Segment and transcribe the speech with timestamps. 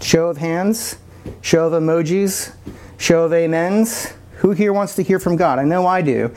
[0.00, 0.96] Show of hands,
[1.42, 2.54] show of emojis,
[2.98, 4.12] show of amens.
[4.38, 5.58] Who here wants to hear from God?
[5.58, 6.34] I know I do.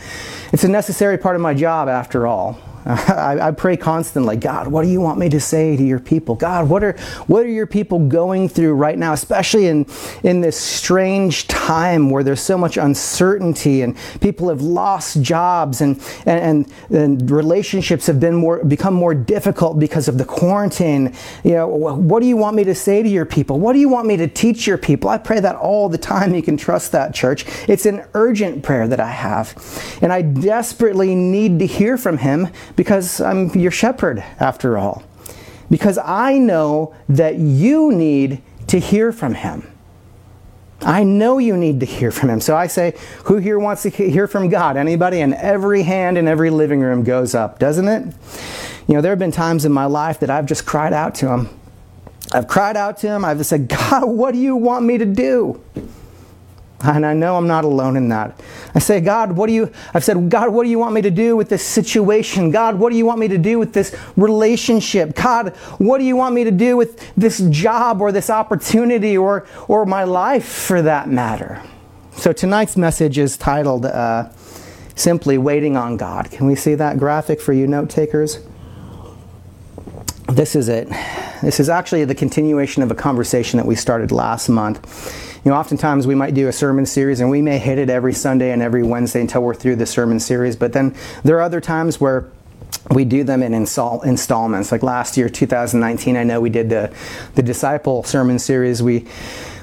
[0.52, 2.60] It's a necessary part of my job after all.
[2.86, 6.36] I, I, pray constantly, God, what do you want me to say to your people?
[6.36, 6.94] God, what are
[7.28, 9.86] what are your people going through right now, especially in
[10.24, 15.98] in this strange time where there's so much uncertainty and people have lost jobs and
[16.26, 21.14] and, and, and relationships have been more become more difficult because of the quarantine.
[21.46, 23.62] You know, what do you want me to say to your people?
[23.62, 25.10] What do you want me to teach your people?
[25.10, 26.36] I pray that all the time.
[26.36, 27.46] You can trust that, church.
[27.70, 29.56] It's an urgent prayer that I have,
[30.02, 35.04] and I desperately need to hear from Him because I'm your shepherd after all.
[35.70, 39.70] Because I know that you need to hear from him.
[40.82, 42.42] I know you need to hear from him.
[42.42, 44.76] So I say, who here wants to hear from God?
[44.76, 45.22] Anybody?
[45.22, 48.14] And every hand in every living room goes up, doesn't it?
[48.88, 51.30] You know, there have been times in my life that I've just cried out to
[51.30, 51.50] him.
[52.34, 53.24] I've cried out to him.
[53.24, 55.62] I've said, God, what do you want me to do?
[56.84, 58.40] And I know I'm not alone in that.
[58.76, 61.12] I say, God, what do you, I've said, God, what do you want me to
[61.12, 62.52] do with this situation?
[62.52, 65.16] God, what do you want me to do with this relationship?
[65.16, 69.48] God, what do you want me to do with this job or this opportunity or,
[69.68, 71.62] or my life for that matter?
[72.16, 74.30] So tonight's message is titled uh,
[74.96, 76.32] simply Waiting on God.
[76.32, 78.40] Can we see that graphic for you note takers?
[80.36, 80.90] This is it.
[81.42, 85.58] This is actually the continuation of a conversation that we started last month you know,
[85.58, 88.62] oftentimes we might do a sermon series and we may hit it every Sunday and
[88.62, 92.32] every Wednesday until we're through the sermon series, but then there are other times where
[92.92, 94.72] we do them in install, installments.
[94.72, 96.94] Like last year, 2019, I know we did the,
[97.36, 98.82] the disciple sermon series.
[98.82, 99.06] We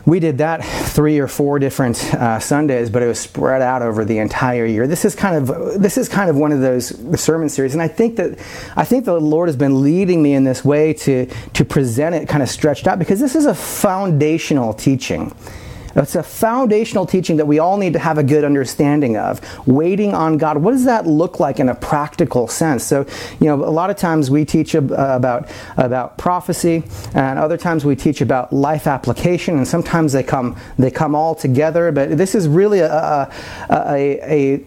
[0.06, 4.04] we did that three or four different uh, Sundays, but it was spread out over
[4.04, 4.86] the entire year.
[4.86, 6.88] This is kind of this is kind of one of those
[7.20, 8.38] sermon series, and I think that
[8.76, 12.28] I think the Lord has been leading me in this way to to present it
[12.28, 15.34] kind of stretched out because this is a foundational teaching.
[16.02, 19.40] It's a foundational teaching that we all need to have a good understanding of.
[19.66, 20.58] Waiting on God.
[20.58, 22.84] What does that look like in a practical sense?
[22.84, 23.06] So,
[23.40, 26.82] you know, a lot of times we teach uh, about about prophecy,
[27.14, 31.34] and other times we teach about life application, and sometimes they come they come all
[31.34, 31.92] together.
[31.92, 33.30] But this is really a,
[33.70, 34.64] a, a,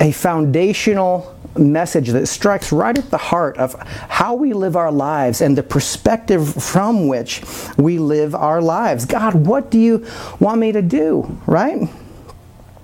[0.00, 5.40] a foundational message that strikes right at the heart of how we live our lives
[5.40, 7.42] and the perspective from which
[7.76, 9.04] we live our lives.
[9.04, 10.06] God, what do you
[10.40, 11.40] want me to do?
[11.46, 11.88] Right?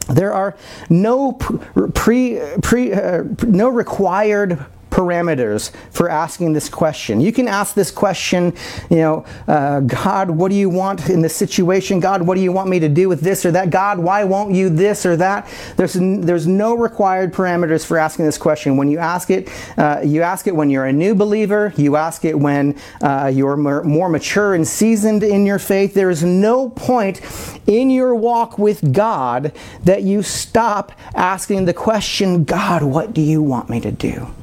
[0.08, 0.56] There are
[0.88, 4.64] no pre, pre, uh, no required
[4.98, 7.20] parameters for asking this question.
[7.20, 8.52] You can ask this question,
[8.90, 12.00] you know, uh, God, what do you want in this situation?
[12.00, 13.70] God, what do you want me to do with this or that?
[13.70, 15.48] God, why won't you this or that?
[15.76, 18.76] There's there's no required parameters for asking this question.
[18.76, 19.48] When you ask it,
[19.78, 21.72] uh, you ask it when you're a new believer.
[21.76, 25.94] You ask it when uh, you're more mature and seasoned in your faith.
[25.94, 27.20] There is no point
[27.68, 29.52] in your walk with God
[29.84, 34.34] that you stop asking the question, God, what do you want me to do?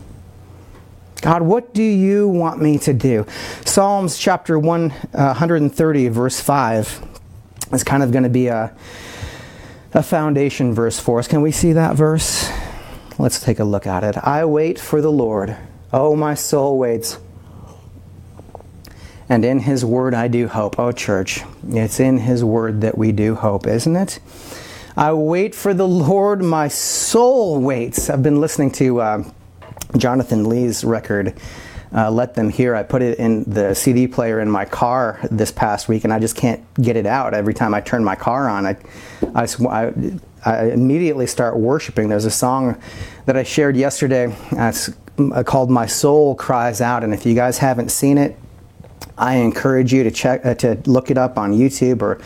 [1.25, 3.25] God, what do you want me to do?
[3.65, 7.03] Psalms chapter 130, uh, verse 5
[7.73, 8.71] is kind of going to be a,
[9.95, 11.27] a foundation verse for us.
[11.27, 12.47] Can we see that verse?
[13.17, 14.15] Let's take a look at it.
[14.19, 15.57] I wait for the Lord.
[15.91, 17.17] Oh, my soul waits.
[19.27, 20.77] And in His Word I do hope.
[20.77, 24.19] Oh, church, it's in His Word that we do hope, isn't it?
[24.95, 28.11] I wait for the Lord, my soul waits.
[28.11, 29.01] I've been listening to.
[29.01, 29.23] Uh,
[29.97, 31.39] Jonathan Lee's record,
[31.93, 32.75] uh, Let Them Hear.
[32.75, 36.19] I put it in the CD player in my car this past week, and I
[36.19, 37.33] just can't get it out.
[37.33, 38.77] Every time I turn my car on, I,
[39.33, 39.93] I, I,
[40.45, 42.09] I immediately start worshiping.
[42.09, 42.79] There's a song
[43.25, 47.57] that I shared yesterday It's uh, called My Soul Cries Out, and if you guys
[47.57, 48.37] haven't seen it,
[49.17, 52.19] I encourage you to check uh, to look it up on YouTube or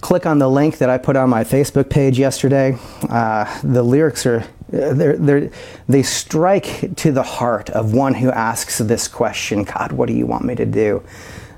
[0.00, 2.76] click on the link that I put on my Facebook page yesterday.
[3.08, 5.50] Uh, the lyrics are they're, they're,
[5.88, 10.26] they strike to the heart of one who asks this question God, what do you
[10.26, 11.02] want me to do?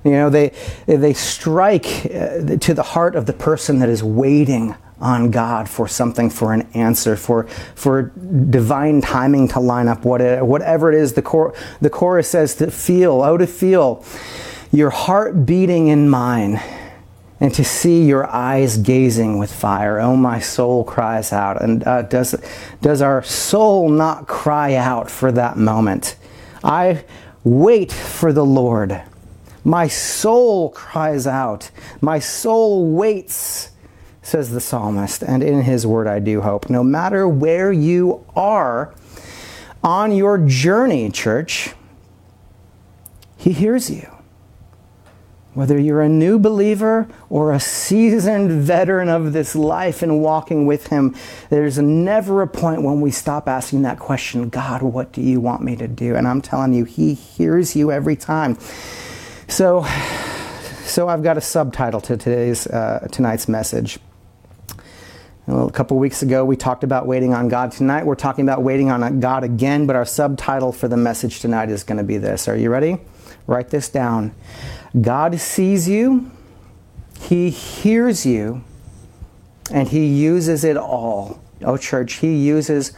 [0.05, 0.53] You know, they,
[0.87, 5.89] they strike uh, to the heart of the person that is waiting on God for
[5.89, 7.45] something, for an answer, for,
[7.75, 8.13] for
[8.51, 11.15] divine timing to line up, what it, whatever it is.
[11.15, 14.05] The, cor- the chorus says to feel, oh, to feel
[14.73, 16.61] your heart beating in mine
[17.39, 20.01] and to see your eyes gazing with fire.
[20.01, 21.61] Oh, my soul cries out.
[21.61, 22.35] And uh, does,
[22.81, 26.17] does our soul not cry out for that moment?
[26.65, 27.05] I
[27.45, 29.03] wait for the Lord.
[29.65, 31.71] My soul cries out.
[32.01, 33.71] My soul waits,
[34.23, 35.23] says the psalmist.
[35.23, 36.71] And in his word, I do hope.
[36.71, 38.95] No matter where you are
[39.85, 41.75] on your journey, church,
[43.37, 44.16] he hears you.
[45.57, 50.89] Whether you're a new believer or a seasoned veteran of this life and walking with
[50.89, 51.17] Him,
[51.49, 55.63] there's never a point when we stop asking that question God, what do you want
[55.63, 56.15] me to do?
[56.15, 58.59] And I'm telling you, He hears you every time.
[59.49, 59.87] So,
[60.85, 63.99] so I've got a subtitle to today's uh, tonight's message.
[65.49, 67.73] A couple weeks ago, we talked about waiting on God.
[67.73, 71.71] Tonight, we're talking about waiting on God again, but our subtitle for the message tonight
[71.71, 72.47] is going to be this.
[72.47, 72.99] Are you ready?
[73.47, 74.35] Write this down.
[75.01, 76.31] God sees you,
[77.21, 78.65] He hears you,
[79.71, 81.41] and He uses it all.
[81.63, 82.93] Oh, church, He uses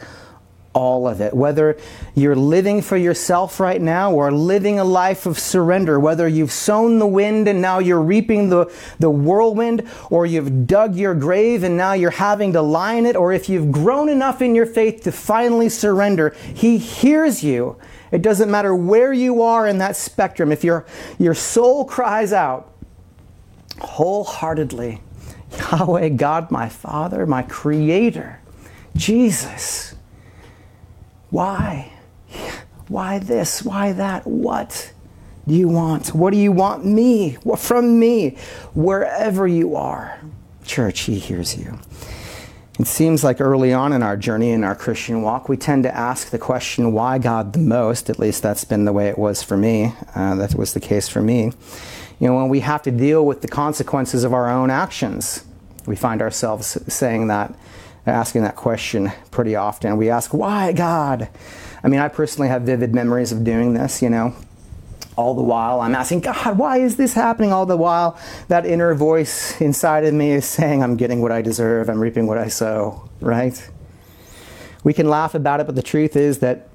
[0.73, 1.33] all of it.
[1.33, 1.77] Whether
[2.15, 6.99] you're living for yourself right now or living a life of surrender, whether you've sown
[6.99, 11.75] the wind and now you're reaping the, the whirlwind, or you've dug your grave and
[11.75, 15.03] now you're having to lie in it, or if you've grown enough in your faith
[15.03, 17.77] to finally surrender, He hears you
[18.11, 20.51] it doesn't matter where you are in that spectrum.
[20.51, 20.85] If your,
[21.17, 22.73] your soul cries out
[23.79, 25.01] wholeheartedly,
[25.57, 28.39] Yahweh, God, my Father, my Creator,
[28.95, 29.95] Jesus,
[31.29, 31.91] why?
[32.87, 33.63] Why this?
[33.63, 34.25] Why that?
[34.25, 34.91] What
[35.47, 36.13] do you want?
[36.13, 37.37] What do you want me?
[37.57, 38.37] From me?
[38.73, 40.19] Wherever you are,
[40.63, 41.79] church, He hears you.
[42.79, 45.93] It seems like early on in our journey in our Christian walk, we tend to
[45.93, 48.09] ask the question, why God the most?
[48.09, 49.93] At least that's been the way it was for me.
[50.15, 51.51] Uh, that was the case for me.
[52.21, 55.43] You know, when we have to deal with the consequences of our own actions,
[55.87, 57.53] we find ourselves saying that,
[58.05, 59.97] asking that question pretty often.
[59.97, 61.27] We ask, why God?
[61.83, 64.33] I mean, I personally have vivid memories of doing this, you know,
[65.19, 67.51] all the while I'm asking, God, why is this happening?
[67.51, 68.17] All the while,
[68.47, 72.25] that inner voice inside of me is saying, I'm getting what I deserve, I'm reaping
[72.25, 73.69] what I sow, right?
[74.85, 76.69] We can laugh about it, but the truth is that,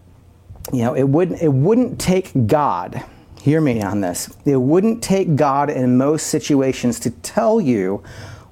[0.75, 3.03] you know, it wouldn't, it wouldn't take God,
[3.41, 8.03] hear me on this, it wouldn't take God in most situations to tell you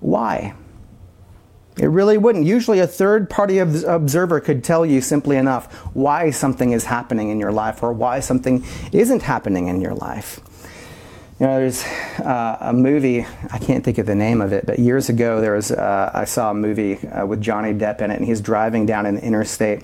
[0.01, 0.55] why.
[1.79, 2.45] It really wouldn't.
[2.45, 7.41] Usually, a third party observer could tell you simply enough why something is happening in
[7.41, 10.41] your life or why something isn't happening in your life.
[11.41, 11.83] You know, there's
[12.21, 15.55] uh, a movie, I can't think of the name of it, but years ago there
[15.55, 18.87] was, uh, I saw a movie uh, with Johnny Depp in it, and he's driving
[18.87, 19.83] down an interstate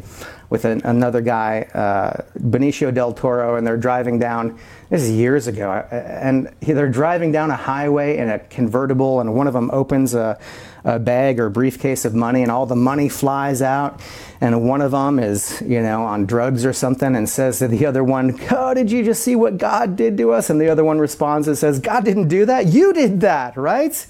[0.50, 4.58] with an, another guy, uh, Benicio del Toro, and they're driving down.
[4.88, 9.34] This is years ago, uh, and they're driving down a highway in a convertible, and
[9.34, 10.38] one of them opens a,
[10.84, 14.00] a bag or briefcase of money, and all the money flies out.
[14.40, 17.86] And one of them is, you know, on drugs or something, and says to the
[17.86, 20.84] other one, "Oh, did you just see what God did to us?" And the other
[20.84, 22.66] one responds and says, "God didn't do that.
[22.66, 24.06] You did that, right?"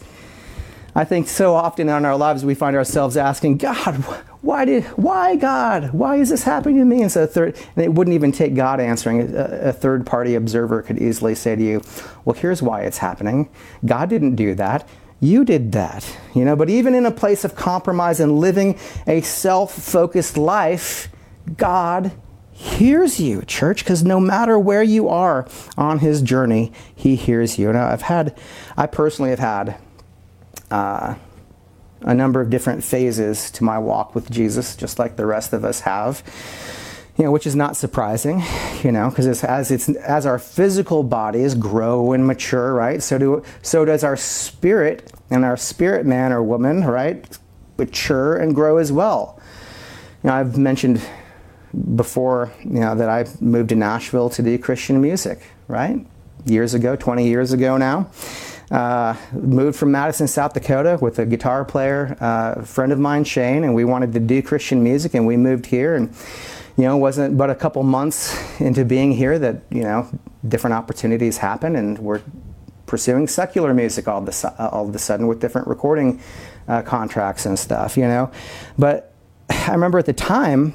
[0.95, 3.95] I think so often in our lives we find ourselves asking, God,
[4.41, 5.93] why did, why God?
[5.93, 7.03] Why is this happening to me?
[7.03, 9.33] And so third, and it wouldn't even take God answering.
[9.33, 11.83] A, a third party observer could easily say to you,
[12.25, 13.49] well, here's why it's happening.
[13.87, 14.89] God didn't do that.
[15.21, 16.17] You did that.
[16.35, 21.09] You know, but even in a place of compromise and living a self-focused life,
[21.57, 22.13] God
[22.53, 25.47] hears you, church, because no matter where you are
[25.77, 27.73] on his journey, he hears you.
[27.73, 28.37] Now, I've had,
[28.77, 29.81] I personally have had
[30.71, 31.15] uh,
[32.03, 35.65] a number of different phases to my walk with Jesus, just like the rest of
[35.65, 36.23] us have.
[37.19, 38.43] You know, which is not surprising,
[38.83, 43.03] you know, because as it's as our physical bodies grow and mature, right?
[43.03, 47.39] So do so does our spirit and our spirit man or woman, right?
[47.77, 49.41] Mature and grow as well.
[50.23, 51.01] You know, I've mentioned
[51.97, 56.07] before, you know, that I moved to Nashville to do Christian music, right?
[56.45, 58.11] Years ago, 20 years ago now.
[58.71, 63.65] Uh, moved from Madison, South Dakota with a guitar player, uh, friend of mine, Shane,
[63.65, 65.95] and we wanted to do Christian music, and we moved here.
[65.95, 66.15] And,
[66.79, 70.09] you know, it wasn't but a couple months into being here that, you know,
[70.47, 72.23] different opportunities happened, and we're
[72.87, 76.21] pursuing secular music all of, a, all of a sudden with different recording
[76.69, 78.31] uh, contracts and stuff, you know.
[78.79, 79.13] But
[79.51, 80.73] I remember at the time,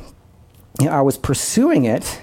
[0.82, 2.22] you know, I was pursuing it.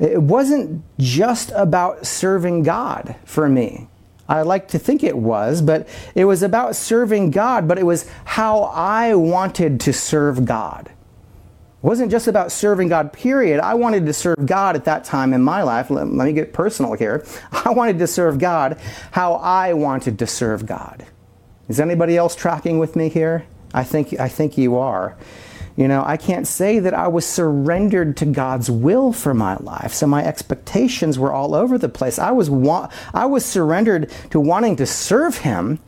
[0.00, 3.86] It wasn't just about serving God for me.
[4.28, 8.10] I like to think it was, but it was about serving God, but it was
[8.24, 10.90] how I wanted to serve God.
[11.80, 13.60] Wasn't just about serving God, period.
[13.60, 15.90] I wanted to serve God at that time in my life.
[15.90, 17.24] Let, let me get personal here.
[17.52, 18.80] I wanted to serve God
[19.12, 21.06] how I wanted to serve God.
[21.68, 23.46] Is anybody else tracking with me here?
[23.72, 25.16] I think, I think you are.
[25.76, 29.92] You know, I can't say that I was surrendered to God's will for my life.
[29.92, 32.18] So my expectations were all over the place.
[32.18, 35.78] I was wa- I was surrendered to wanting to serve him,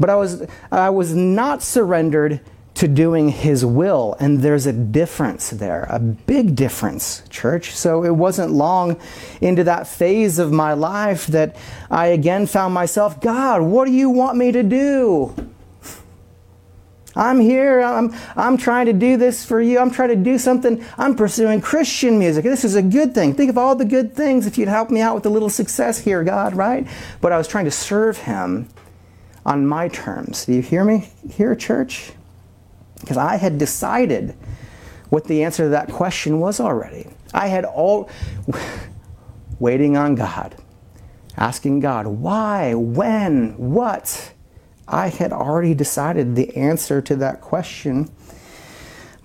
[0.00, 2.40] but I was I was not surrendered
[2.76, 4.16] to doing his will.
[4.20, 7.74] And there's a difference there, a big difference, church.
[7.74, 9.00] So it wasn't long
[9.40, 11.56] into that phase of my life that
[11.90, 15.34] I again found myself, God, what do you want me to do?
[17.14, 17.80] I'm here.
[17.80, 19.78] I'm, I'm trying to do this for you.
[19.78, 20.84] I'm trying to do something.
[20.98, 22.44] I'm pursuing Christian music.
[22.44, 23.32] This is a good thing.
[23.32, 25.98] Think of all the good things if you'd help me out with a little success
[25.98, 26.86] here, God, right?
[27.22, 28.68] But I was trying to serve Him
[29.46, 30.44] on my terms.
[30.44, 32.12] Do you hear me here, church?
[33.00, 34.34] Because I had decided
[35.10, 37.08] what the answer to that question was already.
[37.32, 38.10] I had all
[39.58, 40.56] waiting on God,
[41.36, 44.32] asking God, why, when, what?
[44.88, 48.10] I had already decided the answer to that question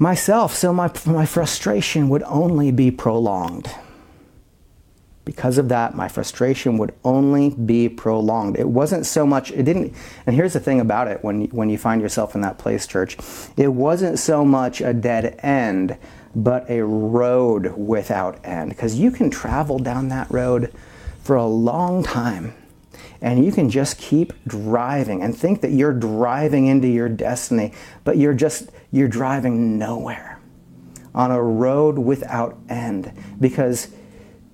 [0.01, 3.69] myself, so my, my frustration would only be prolonged.
[5.23, 8.57] Because of that, my frustration would only be prolonged.
[8.57, 9.93] It wasn't so much, it didn't,
[10.25, 13.17] and here's the thing about it when, when you find yourself in that place, church,
[13.55, 15.97] it wasn't so much a dead end,
[16.35, 18.71] but a road without end.
[18.71, 20.73] Because you can travel down that road
[21.23, 22.55] for a long time
[23.21, 27.73] and you can just keep driving and think that you're driving into your destiny,
[28.03, 30.39] but you're just you're driving nowhere
[31.13, 33.89] on a road without end because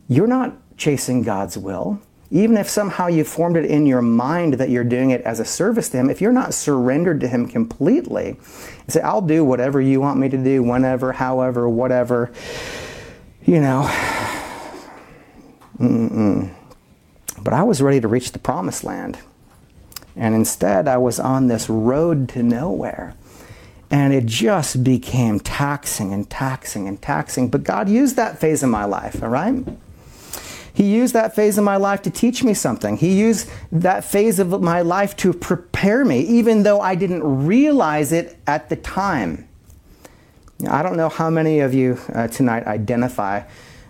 [0.08, 2.00] you're not chasing God's will.
[2.30, 5.46] Even if somehow you formed it in your mind that you're doing it as a
[5.46, 9.80] service to Him, if you're not surrendered to Him completely, and say, I'll do whatever
[9.80, 12.34] you want me to do, whenever, however, whatever,
[13.46, 13.90] you know,
[15.80, 16.54] mm-mm.
[17.48, 19.20] But I was ready to reach the promised land.
[20.18, 23.16] And instead, I was on this road to nowhere.
[23.90, 27.48] And it just became taxing and taxing and taxing.
[27.48, 29.66] But God used that phase of my life, all right?
[30.78, 32.98] He used that phase of my life to teach me something.
[32.98, 38.12] He used that phase of my life to prepare me, even though I didn't realize
[38.12, 39.50] it at the time.
[40.70, 43.42] I don't know how many of you uh, tonight identify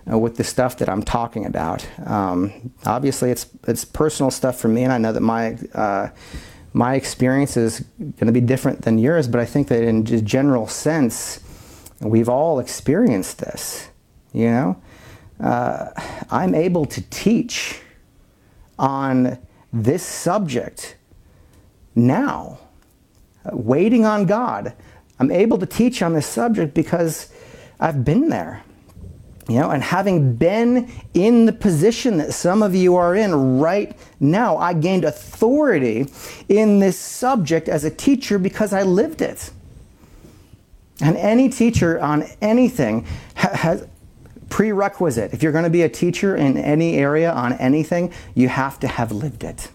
[0.09, 1.85] uh, with the stuff that I'm talking about.
[2.05, 6.07] Um, obviously, it's it's personal stuff for me, and I know that my uh,
[6.71, 9.27] my experience is going to be different than yours.
[9.27, 11.41] But I think that in general sense,
[11.99, 13.89] we've all experienced this.
[14.31, 14.81] You know,
[15.39, 15.89] uh,
[16.29, 17.79] I'm able to teach
[18.79, 19.37] on
[19.71, 20.97] this subject
[21.95, 22.59] now,
[23.51, 24.73] waiting on God.
[25.19, 27.31] I'm able to teach on this subject because
[27.79, 28.63] I've been there.
[29.49, 33.97] You know, and having been in the position that some of you are in right
[34.19, 36.07] now, I gained authority
[36.49, 39.51] in this subject as a teacher because I lived it.
[40.99, 43.87] And any teacher on anything has
[44.49, 45.33] prerequisite.
[45.33, 48.87] If you're going to be a teacher in any area on anything, you have to
[48.87, 49.69] have lived it.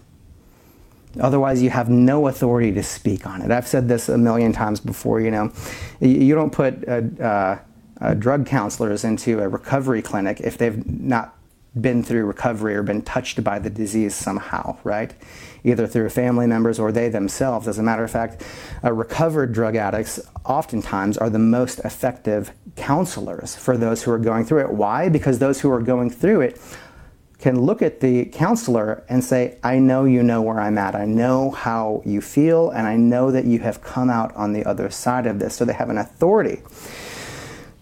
[1.19, 3.51] Otherwise, you have no authority to speak on it.
[3.51, 5.21] I've said this a million times before.
[5.21, 5.51] You know,
[5.99, 7.59] you don't put a, uh,
[8.01, 11.37] uh, drug counselors into a recovery clinic if they've not
[11.79, 15.13] been through recovery or been touched by the disease somehow, right?
[15.63, 17.67] Either through family members or they themselves.
[17.67, 18.43] As a matter of fact,
[18.83, 24.45] uh, recovered drug addicts oftentimes are the most effective counselors for those who are going
[24.45, 24.71] through it.
[24.71, 25.09] Why?
[25.09, 26.61] Because those who are going through it
[27.39, 30.95] can look at the counselor and say, I know you know where I'm at.
[30.95, 34.63] I know how you feel, and I know that you have come out on the
[34.63, 35.55] other side of this.
[35.55, 36.61] So they have an authority.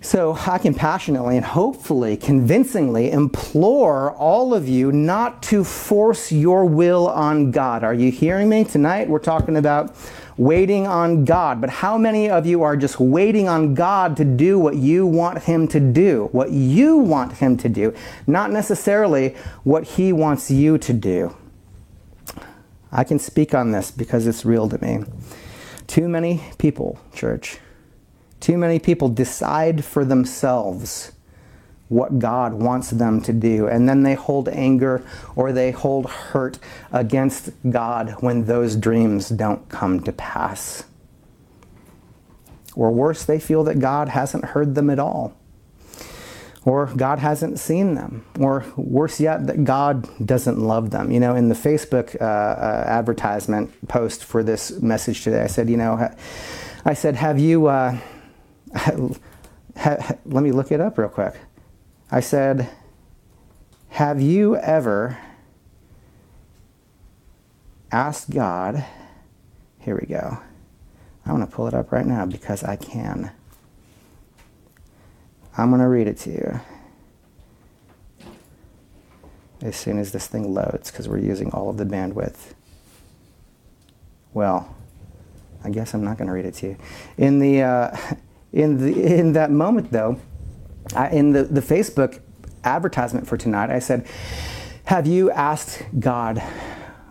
[0.03, 6.65] So I can passionately and hopefully convincingly implore all of you not to force your
[6.65, 7.83] will on God.
[7.83, 8.63] Are you hearing me?
[8.63, 9.95] Tonight we're talking about
[10.37, 11.61] waiting on God.
[11.61, 15.43] But how many of you are just waiting on God to do what you want
[15.43, 16.29] Him to do?
[16.31, 17.93] What you want Him to do,
[18.25, 21.35] not necessarily what He wants you to do.
[22.91, 25.05] I can speak on this because it's real to me.
[25.85, 27.59] Too many people, church,
[28.41, 31.13] too many people decide for themselves
[31.87, 35.03] what God wants them to do, and then they hold anger
[35.35, 36.57] or they hold hurt
[36.91, 40.85] against God when those dreams don't come to pass.
[42.77, 45.35] Or worse, they feel that God hasn't heard them at all.
[46.63, 48.23] Or God hasn't seen them.
[48.39, 51.11] Or worse yet, that God doesn't love them.
[51.11, 55.69] You know, in the Facebook uh, uh, advertisement post for this message today, I said,
[55.69, 56.09] you know,
[56.85, 57.67] I said, have you.
[57.67, 57.97] Uh,
[60.25, 61.35] let me look it up real quick.
[62.11, 62.69] I said,
[63.89, 65.17] Have you ever
[67.91, 68.85] asked God
[69.79, 70.37] Here we go.
[71.25, 73.31] I'm going to pull it up right now because I can.
[75.57, 76.59] I'm going to read it to you
[79.61, 82.53] as soon as this thing loads because we're using all of the bandwidth.
[84.33, 84.75] Well,
[85.63, 86.77] I guess I'm not going to read it to you.
[87.17, 87.97] In the uh,
[88.53, 90.19] in the in that moment though,
[90.95, 92.21] I, in the the Facebook
[92.63, 94.07] advertisement for tonight, I said,
[94.85, 96.41] "Have you asked God?"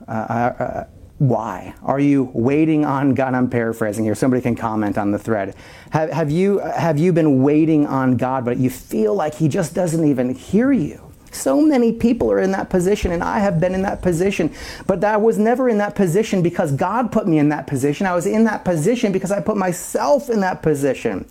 [0.06, 0.84] Uh, uh, uh
[1.20, 1.74] why?
[1.82, 3.34] Are you waiting on God?
[3.34, 4.14] I'm paraphrasing here.
[4.14, 5.54] Somebody can comment on the thread.
[5.90, 9.74] Have, have, you, have you been waiting on God, but you feel like He just
[9.74, 11.09] doesn't even hear you?
[11.30, 14.52] So many people are in that position, and I have been in that position.
[14.86, 18.06] But I was never in that position because God put me in that position.
[18.06, 21.28] I was in that position because I put myself in that position.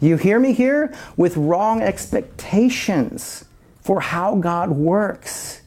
[0.00, 0.94] You hear me here?
[1.16, 3.44] With wrong expectations
[3.80, 5.62] for how God works.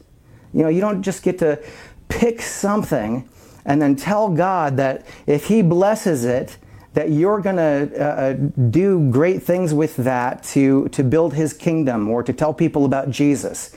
[0.54, 1.60] You know, you don't just get to
[2.08, 3.28] pick something
[3.64, 6.56] and then tell God that if He blesses it,
[6.94, 8.32] that you're going to uh, uh,
[8.70, 13.10] do great things with that to, to build his kingdom or to tell people about
[13.10, 13.74] Jesus.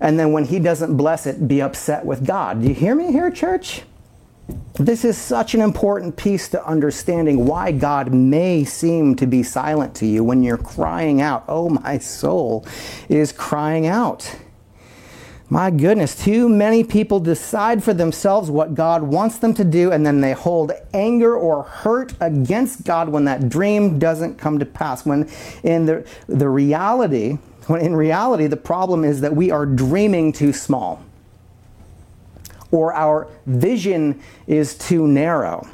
[0.00, 2.62] And then when he doesn't bless it, be upset with God.
[2.62, 3.82] Do you hear me here, church?
[4.74, 9.94] This is such an important piece to understanding why God may seem to be silent
[9.96, 11.44] to you when you're crying out.
[11.48, 12.64] Oh, my soul
[13.08, 14.36] is crying out.
[15.48, 20.04] My goodness, too many people decide for themselves what God wants them to do, and
[20.04, 25.06] then they hold anger or hurt against God when that dream doesn't come to pass.
[25.06, 25.30] When
[25.62, 27.38] in the, the reality,
[27.68, 31.00] when in reality, the problem is that we are dreaming too small,
[32.72, 35.68] or our vision is too narrow.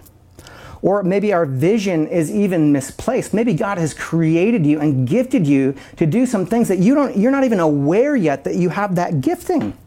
[0.83, 3.33] Or maybe our vision is even misplaced.
[3.33, 7.17] Maybe God has created you and gifted you to do some things that you don't,
[7.17, 9.79] you're not even aware yet that you have that gifting.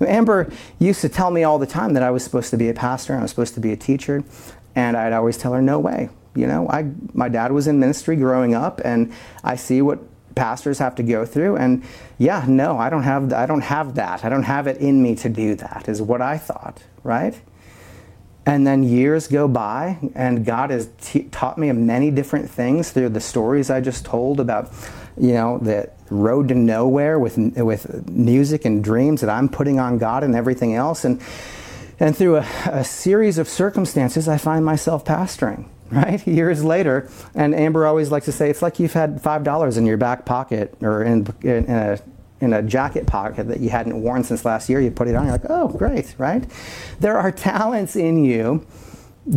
[0.00, 2.74] Amber used to tell me all the time that I was supposed to be a
[2.74, 4.22] pastor, I was supposed to be a teacher,
[4.74, 6.10] and I'd always tell her, no way.
[6.34, 9.10] You know, I, my dad was in ministry growing up, and
[9.42, 10.00] I see what
[10.34, 11.82] pastors have to go through and
[12.18, 15.14] yeah no i don't have i don't have that i don't have it in me
[15.16, 17.40] to do that is what i thought right
[18.46, 23.08] and then years go by, and God has t- taught me many different things through
[23.08, 24.72] the stories I just told about,
[25.18, 29.98] you know, the road to nowhere with with music and dreams that I'm putting on
[29.98, 31.20] God and everything else, and
[31.98, 35.66] and through a, a series of circumstances, I find myself pastoring.
[35.88, 39.76] Right years later, and Amber always likes to say it's like you've had five dollars
[39.76, 42.00] in your back pocket or in, in, in a
[42.40, 44.80] in a jacket pocket that you hadn't worn since last year.
[44.80, 46.44] You put it on, you're like, oh, great, right?
[47.00, 48.66] There are talents in you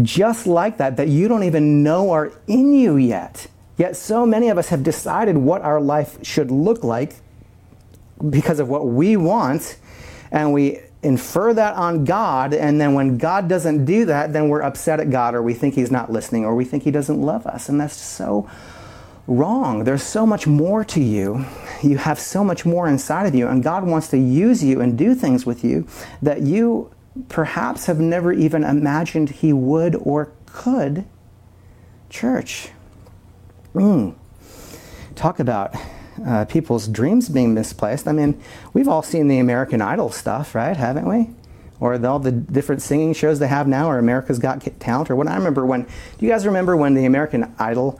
[0.01, 3.47] just like that that you don't even know are in you yet.
[3.77, 7.15] Yet so many of us have decided what our life should look like
[8.29, 9.77] because of what we want,
[10.31, 14.61] and we infer that on God, and then when God doesn't do that, then we're
[14.61, 17.47] upset at God, or we think He's not listening, or we think He doesn't love
[17.47, 17.69] us.
[17.69, 18.49] And that's so
[19.29, 19.83] wrong.
[19.83, 21.45] There's so much more to you.
[21.81, 24.97] You have so much more inside of you, and God wants to use you and
[24.97, 25.87] do things with you
[26.21, 26.91] that you
[27.29, 31.05] perhaps have never even imagined He would or could.
[32.09, 32.69] Church.
[33.73, 34.15] Mm.
[35.15, 35.75] Talk about
[36.25, 38.07] uh, people's dreams being misplaced.
[38.07, 38.41] I mean,
[38.73, 40.75] we've all seen the American Idol stuff, right?
[40.75, 41.29] Haven't we?
[41.79, 45.27] Or all the different singing shows they have now, or America's Got Talent, or when
[45.27, 45.83] I remember when.
[45.83, 47.99] Do you guys remember when the American Idol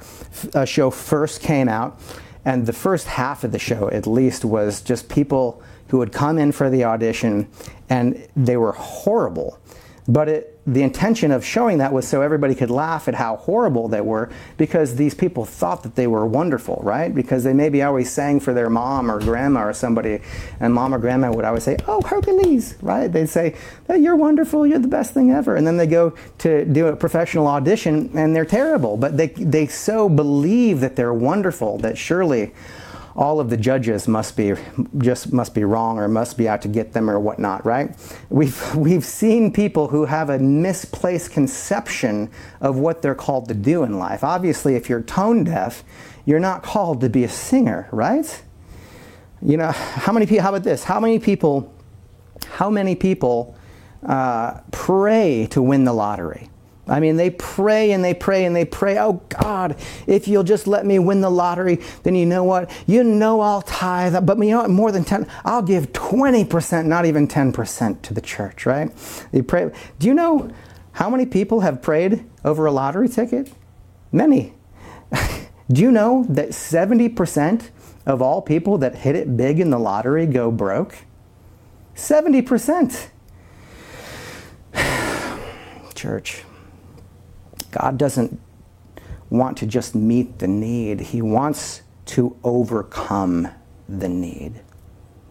[0.54, 2.00] uh, show first came out?
[2.46, 6.38] And the first half of the show, at least, was just people who would come
[6.38, 7.50] in for the audition,
[7.90, 9.60] and they were horrible.
[10.08, 13.88] But it the intention of showing that was so everybody could laugh at how horrible
[13.88, 17.14] they were because these people thought that they were wonderful, right?
[17.14, 20.22] Because they maybe always sang for their mom or grandma or somebody,
[20.60, 23.08] and mom or grandma would always say, Oh, Hercules, right?
[23.08, 23.56] They'd say,
[23.90, 25.56] You're wonderful, you're the best thing ever.
[25.56, 29.68] And then they go to do a professional audition and they're terrible, but they, they
[29.68, 32.54] so believe that they're wonderful that surely
[33.16, 34.54] all of the judges must be
[34.98, 37.96] just must be wrong or must be out to get them or whatnot, right?
[38.30, 42.30] We've we've seen people who have a misplaced conception
[42.62, 44.24] of what they're called to do in life.
[44.24, 45.84] Obviously, if you're tone deaf,
[46.26, 48.44] you're not called to be a singer, right?
[49.42, 50.44] You know, how many people?
[50.44, 50.84] How about this?
[50.84, 51.74] How many people?
[52.52, 53.56] How many people
[54.06, 56.50] uh, pray to win the lottery?
[56.90, 59.76] I mean, they pray and they pray and they pray, oh God,
[60.08, 62.72] if you'll just let me win the lottery, then you know what?
[62.88, 64.72] You know I'll tithe, but you know what?
[64.72, 68.92] More than 10, I'll give 20%, not even 10% to the church, right?
[69.32, 69.72] They pray.
[70.00, 70.52] Do you know
[70.94, 73.54] how many people have prayed over a lottery ticket?
[74.12, 74.56] Many.
[75.72, 77.70] Do you know that 70%
[78.08, 80.96] of all people that hit it big in the lottery go broke?
[81.96, 83.10] 70%.
[85.94, 86.44] Church
[87.72, 88.40] God doesn't
[89.30, 93.48] want to just meet the need, He wants to overcome
[93.88, 94.62] the need.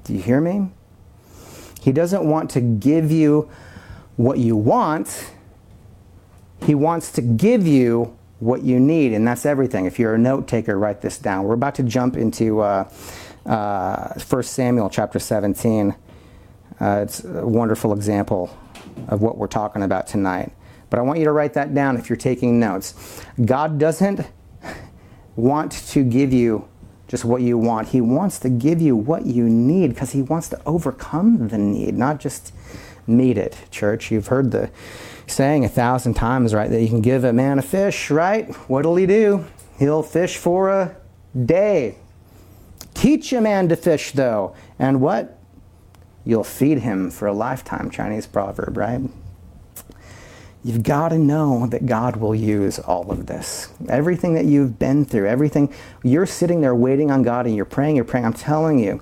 [0.04, 0.70] Do you hear me?
[1.80, 3.50] He doesn't want to give you
[4.16, 5.32] what you want,
[6.64, 9.86] He wants to give you what you need, and that's everything.
[9.86, 11.44] If you're a note taker, write this down.
[11.44, 12.88] We're about to jump into uh,
[13.44, 15.94] uh, 1 Samuel chapter 17.
[16.80, 18.56] Uh, it's a wonderful example
[19.08, 20.52] of what we're talking about tonight.
[20.90, 23.22] But I want you to write that down if you're taking notes.
[23.44, 24.26] God doesn't
[25.36, 26.68] want to give you
[27.06, 27.88] just what you want.
[27.88, 31.96] He wants to give you what you need because he wants to overcome the need,
[31.96, 32.52] not just
[33.06, 33.56] meet it.
[33.70, 34.70] Church, you've heard the
[35.26, 36.70] saying a thousand times, right?
[36.70, 38.54] That you can give a man a fish, right?
[38.68, 39.44] What'll he do?
[39.78, 40.96] He'll fish for a
[41.44, 41.96] day.
[42.94, 45.38] Teach a man to fish, though, and what?
[46.24, 47.90] You'll feed him for a lifetime.
[47.90, 49.00] Chinese proverb, right?
[50.64, 53.68] You've got to know that God will use all of this.
[53.88, 57.96] Everything that you've been through, everything, you're sitting there waiting on God and you're praying,
[57.96, 58.26] you're praying.
[58.26, 59.00] I'm telling you,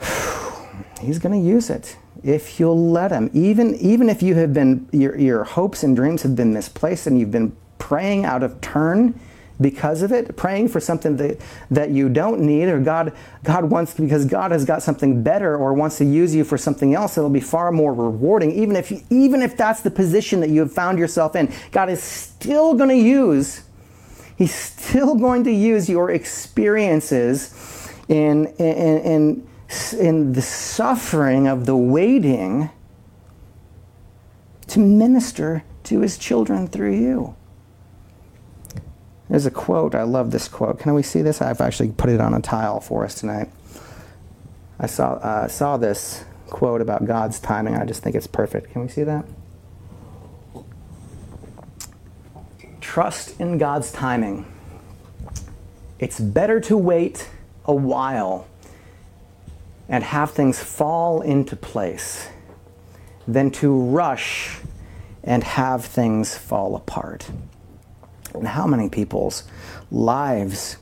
[1.00, 3.30] He's going to use it if you'll let Him.
[3.32, 7.18] Even, even if you have been, your, your hopes and dreams have been misplaced and
[7.18, 9.18] you've been praying out of turn,
[9.60, 11.40] because of it, praying for something that,
[11.70, 15.74] that you don't need, or God, God wants, because God has got something better or
[15.74, 19.42] wants to use you for something else that'll be far more rewarding, even if, even
[19.42, 22.96] if that's the position that you have found yourself in, God is still going to
[22.96, 23.62] use,
[24.36, 29.48] He's still going to use your experiences in, in, in,
[29.98, 32.70] in the suffering of the waiting
[34.68, 37.34] to minister to His children through you.
[39.28, 39.94] There's a quote.
[39.94, 40.78] I love this quote.
[40.78, 41.42] Can we see this?
[41.42, 43.50] I've actually put it on a tile for us tonight.
[44.80, 47.76] I saw, uh, saw this quote about God's timing.
[47.76, 48.70] I just think it's perfect.
[48.72, 49.24] Can we see that?
[52.80, 54.46] Trust in God's timing.
[55.98, 57.28] It's better to wait
[57.64, 58.46] a while
[59.88, 62.28] and have things fall into place
[63.26, 64.58] than to rush
[65.22, 67.30] and have things fall apart.
[68.34, 69.44] And how many people's
[69.90, 70.76] lives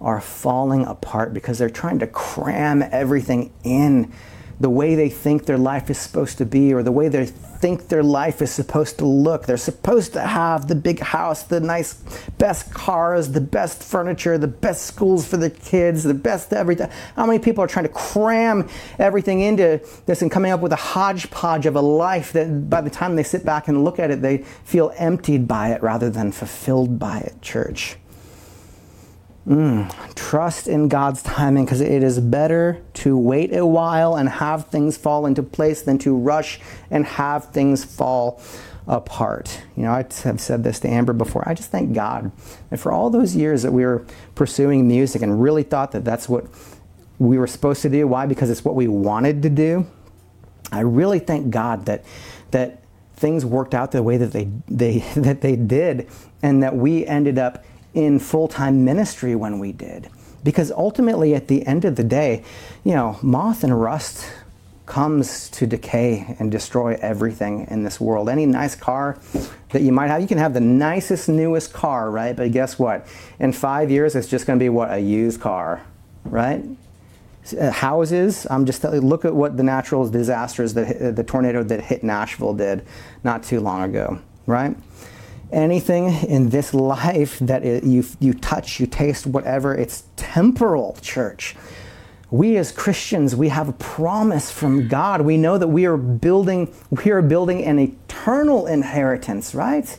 [0.00, 4.12] are falling apart because they're trying to cram everything in
[4.60, 7.88] the way they think their life is supposed to be or the way they think
[7.88, 9.46] their life is supposed to look.
[9.46, 11.94] They're supposed to have the big house, the nice,
[12.38, 16.90] best cars, the best furniture, the best schools for the kids, the best everything.
[17.16, 18.68] How many people are trying to cram
[18.98, 22.90] everything into this and coming up with a hodgepodge of a life that by the
[22.90, 26.32] time they sit back and look at it, they feel emptied by it rather than
[26.32, 27.96] fulfilled by it, church?
[29.48, 34.66] Mm, trust in God's timing because it is better to wait a while and have
[34.66, 38.42] things fall into place than to rush and have things fall
[38.86, 39.62] apart.
[39.74, 41.48] You know, I have said this to Amber before.
[41.48, 42.30] I just thank God.
[42.70, 46.28] And for all those years that we were pursuing music and really thought that that's
[46.28, 46.46] what
[47.18, 48.06] we were supposed to do.
[48.06, 48.26] Why?
[48.26, 49.86] Because it's what we wanted to do.
[50.70, 52.04] I really thank God that
[52.50, 52.82] that
[53.16, 56.08] things worked out the way that they, they that they did
[56.42, 60.10] and that we ended up in full time ministry when we did.
[60.44, 62.44] Because ultimately, at the end of the day,
[62.84, 64.30] you know, moth and rust
[64.88, 68.28] comes to decay and destroy everything in this world.
[68.28, 69.18] Any nice car
[69.70, 72.34] that you might have, you can have the nicest, newest car, right?
[72.34, 73.06] But guess what?
[73.38, 74.90] In five years, it's just going to be what?
[74.90, 75.82] A used car,
[76.24, 76.64] right?
[77.58, 81.82] Uh, houses, I'm just telling look at what the natural disasters that the tornado that
[81.82, 82.84] hit Nashville did
[83.24, 84.76] not too long ago, right?
[85.52, 91.56] Anything in this life that it, you, you touch, you taste, whatever, it's temporal, church.
[92.30, 95.22] We as Christians, we have a promise from God.
[95.22, 99.98] We know that we are building, we are building an eternal inheritance, right?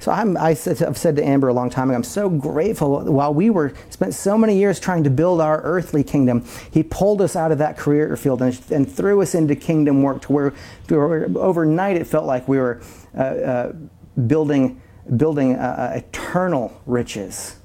[0.00, 3.00] So I'm, I have said to Amber a long time ago, I'm so grateful.
[3.04, 7.20] While we were spent so many years trying to build our earthly kingdom, He pulled
[7.20, 10.54] us out of that career field and, and threw us into kingdom work to where,
[10.86, 12.80] to where overnight it felt like we were
[13.16, 13.72] uh, uh,
[14.26, 14.80] building,
[15.16, 17.56] building uh, uh, eternal riches.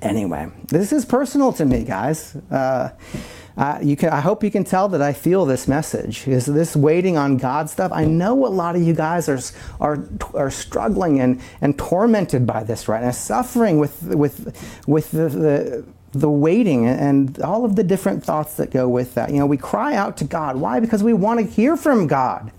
[0.00, 2.36] Anyway, this is personal to me, guys.
[2.50, 6.26] Uh, you can, I hope you can tell that I feel this message.
[6.26, 7.92] Is this waiting on God stuff?
[7.92, 9.38] I know a lot of you guys are,
[9.78, 15.28] are, are struggling and, and tormented by this right now, suffering with, with, with the,
[15.28, 19.30] the the waiting and all of the different thoughts that go with that.
[19.30, 20.56] You know, we cry out to God.
[20.56, 20.78] Why?
[20.78, 22.52] Because we want to hear from God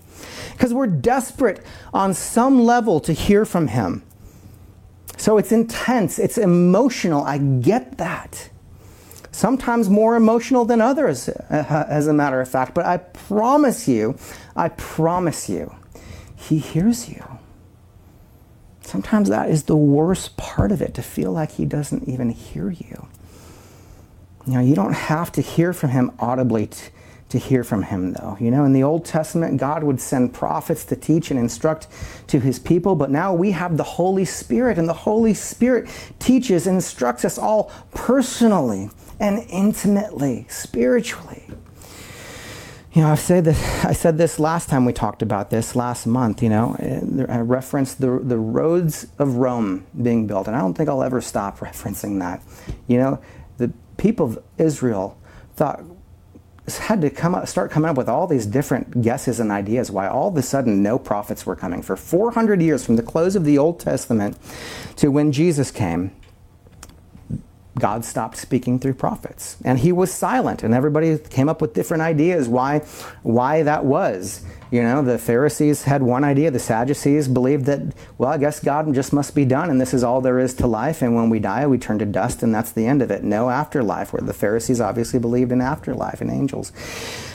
[0.54, 4.02] because we're desperate on some level to hear from Him.
[5.16, 7.22] So it's intense, it's emotional.
[7.22, 8.50] I get that.
[9.30, 12.74] Sometimes more emotional than others, uh, as a matter of fact.
[12.74, 14.16] But I promise you,
[14.56, 15.74] I promise you,
[16.36, 17.22] He hears you.
[18.94, 22.70] Sometimes that is the worst part of it, to feel like he doesn't even hear
[22.70, 23.08] you.
[24.46, 26.68] You know, you don't have to hear from him audibly
[27.34, 28.36] to hear from him, though.
[28.38, 31.88] You know, in the Old Testament, God would send prophets to teach and instruct
[32.28, 36.68] to his people, but now we have the Holy Spirit, and the Holy Spirit teaches
[36.68, 41.42] and instructs us all personally and intimately, spiritually.
[42.92, 46.06] You know, I've said this, I said this last time we talked about this last
[46.06, 46.76] month, you know,
[47.28, 51.20] I referenced the, the roads of Rome being built, and I don't think I'll ever
[51.20, 52.44] stop referencing that.
[52.86, 53.20] You know,
[53.56, 55.18] the people of Israel
[55.56, 55.82] thought
[56.66, 60.08] had to come up, start coming up with all these different guesses and ideas why
[60.08, 61.82] all of a sudden no prophets were coming.
[61.82, 64.38] For 400 years, from the close of the Old Testament
[64.96, 66.10] to when Jesus came,
[67.78, 69.56] God stopped speaking through prophets.
[69.64, 72.78] And he was silent, and everybody came up with different ideas why,
[73.22, 74.44] why that was.
[74.74, 78.92] You know, the Pharisees had one idea, the Sadducees believed that, well, I guess God
[78.92, 81.38] just must be done, and this is all there is to life, and when we
[81.38, 83.22] die, we turn to dust, and that's the end of it.
[83.22, 86.72] No afterlife, where the Pharisees obviously believed in afterlife and angels.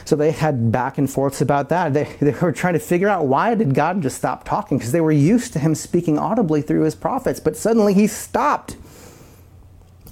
[0.03, 1.93] So they had back and forths about that.
[1.93, 4.77] They, they were trying to figure out why did God just stop talking?
[4.77, 8.75] Because they were used to him speaking audibly through his prophets, but suddenly he stopped.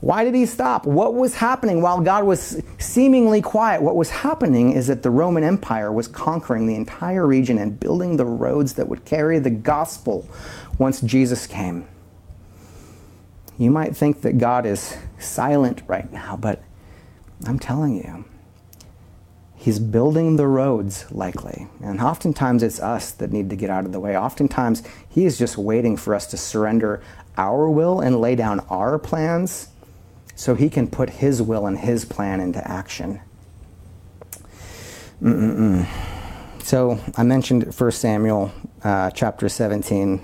[0.02, 0.86] Why did he stop?
[0.86, 3.82] What was happening while God was seemingly quiet?
[3.82, 8.18] What was happening is that the Roman Empire was conquering the entire region and building
[8.18, 10.30] the roads that would carry the gospel
[10.78, 11.88] once Jesus came.
[13.58, 16.62] You might think that God is silent right now, but
[17.46, 18.26] I'm telling you,
[19.60, 21.68] He's building the roads, likely.
[21.82, 24.16] And oftentimes it's us that need to get out of the way.
[24.16, 27.02] Oftentimes He is just waiting for us to surrender
[27.36, 29.70] our will and lay down our plans
[30.38, 33.20] so he can put his will and his plan into action.
[35.20, 35.88] Mm-mm-mm.
[36.62, 38.52] So I mentioned 1 Samuel
[38.84, 40.22] uh, chapter 17,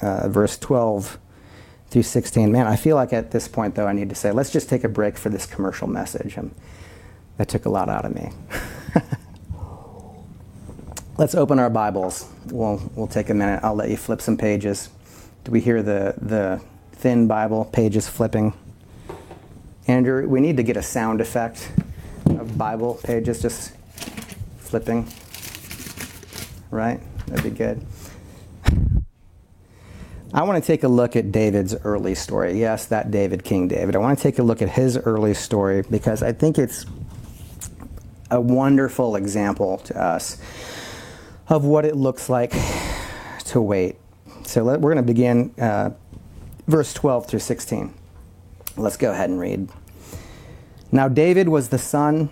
[0.00, 1.18] uh, verse 12
[1.88, 2.50] through 16.
[2.50, 4.84] Man, I feel like at this point, though, I need to say, let's just take
[4.84, 6.38] a break for this commercial message.
[6.38, 6.54] Um,
[7.36, 8.30] that took a lot out of me.
[11.18, 12.26] let's open our Bibles.
[12.46, 13.60] We'll, we'll take a minute.
[13.62, 14.88] I'll let you flip some pages.
[15.44, 16.62] Do we hear the, the
[16.92, 18.54] thin Bible pages flipping?
[19.92, 21.70] Andrew, we need to get a sound effect
[22.24, 23.74] of Bible pages just
[24.56, 25.06] flipping.
[26.70, 26.98] Right?
[27.26, 27.84] That'd be good.
[30.32, 32.58] I want to take a look at David's early story.
[32.58, 33.94] Yes, that David, King David.
[33.94, 36.86] I want to take a look at his early story because I think it's
[38.30, 40.40] a wonderful example to us
[41.48, 42.54] of what it looks like
[43.44, 43.96] to wait.
[44.46, 45.90] So let, we're going to begin uh,
[46.66, 47.92] verse 12 through 16.
[48.78, 49.68] Let's go ahead and read.
[50.94, 52.28] Now, David was the son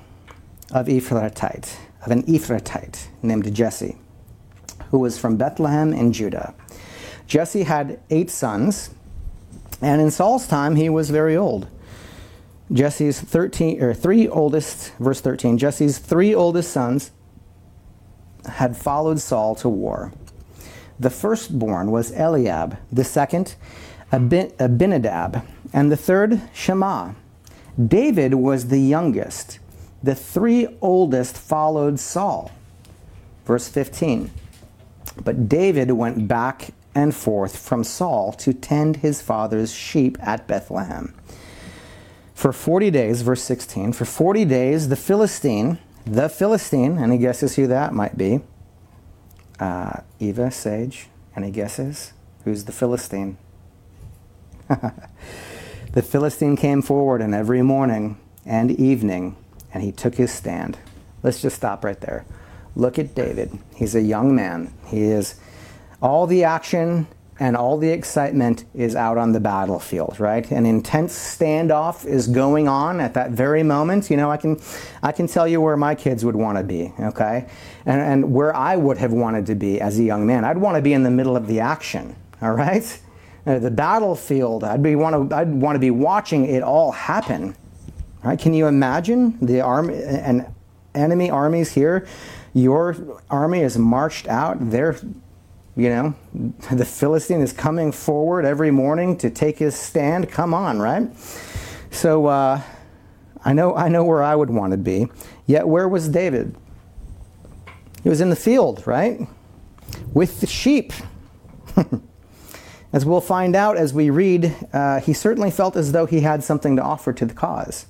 [0.71, 3.97] of Ephratite, of an Ephratite named Jesse,
[4.91, 6.53] who was from Bethlehem in Judah.
[7.27, 8.91] Jesse had eight sons,
[9.81, 11.69] and in Saul's time he was very old.
[12.71, 17.13] Jesse's 13 or three oldest, verse 13, Jesse's three oldest sons
[18.47, 20.13] had followed Saul to war.
[20.99, 23.55] The firstborn was Eliab, the second
[24.13, 27.17] Abinadab, and the third Shammah.
[27.79, 29.59] David was the youngest.
[30.03, 32.51] The three oldest followed Saul.
[33.45, 34.31] Verse 15.
[35.23, 41.15] But David went back and forth from Saul to tend his father's sheep at Bethlehem.
[42.35, 47.67] For 40 days, verse 16, for 40 days, the Philistine, the Philistine, any guesses who
[47.67, 48.41] that might be?
[49.59, 52.15] Uh, Eva, Sage, any guesses?
[52.45, 53.37] Who's the Philistine?
[55.93, 59.37] the Philistine came forward, and every morning and evening,
[59.73, 60.79] and he took his stand.
[61.23, 62.25] Let's just stop right there.
[62.77, 63.59] Look at David.
[63.75, 64.73] He's a young man.
[64.87, 65.39] He is
[66.01, 67.07] all the action
[67.41, 70.49] and all the excitement is out on the battlefield, right?
[70.51, 74.11] An intense standoff is going on at that very moment.
[74.11, 74.61] You know, I can,
[75.03, 77.49] I can tell you where my kids would want to be, okay?
[77.87, 80.45] And, and where I would have wanted to be as a young man.
[80.45, 83.01] I'd want to be in the middle of the action, all right?
[83.51, 84.63] Uh, the battlefield.
[84.63, 87.57] I'd be want to I'd want to be watching it all happen.
[88.23, 88.39] Right?
[88.39, 90.47] Can you imagine the army and
[90.95, 92.07] enemy armies here?
[92.53, 94.59] Your army is marched out.
[94.71, 94.97] They're
[95.77, 96.15] you know,
[96.73, 100.29] the Philistine is coming forward every morning to take his stand.
[100.31, 101.09] Come on, right?
[101.91, 102.61] So uh,
[103.45, 105.09] I know I know where I would want to be.
[105.47, 106.55] Yet where was David?
[108.03, 109.21] He was in the field, right?
[110.13, 110.93] With the sheep.
[112.93, 116.43] As we'll find out as we read, uh, he certainly felt as though he had
[116.43, 117.87] something to offer to the cause.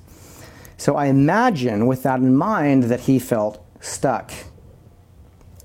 [0.77, 4.31] So I imagine, with that in mind, that he felt stuck.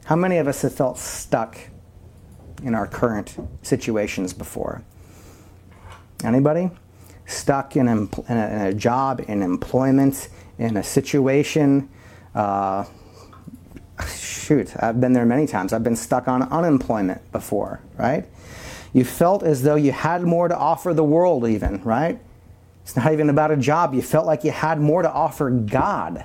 [0.05, 1.57] How many of us have felt stuck
[2.63, 4.83] in our current situations before?
[6.23, 6.69] Anybody?
[7.25, 11.89] Stuck in, in, a, in a, job, in employment, in a situation.
[12.33, 12.85] Uh,
[14.07, 15.73] shoot, I've been there many times.
[15.73, 18.25] I've been stuck on unemployment before, right?
[18.95, 22.17] You felt as though you had more to offer the world, even, right?
[22.81, 23.93] It's not even about a job.
[23.93, 26.23] You felt like you had more to offer God.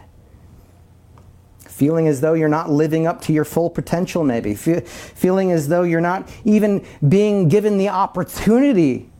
[1.67, 4.55] Feeling as though you're not living up to your full potential, maybe.
[4.55, 9.11] Fe- feeling as though you're not even being given the opportunity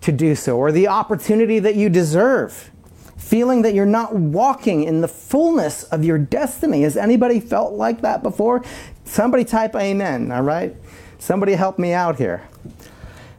[0.00, 2.72] to do so or the opportunity that you deserve.
[3.16, 6.82] Feeling that you're not walking in the fullness of your destiny.
[6.82, 8.64] Has anybody felt like that before?
[9.04, 10.74] Somebody type amen, all right?
[11.20, 12.48] Somebody help me out here.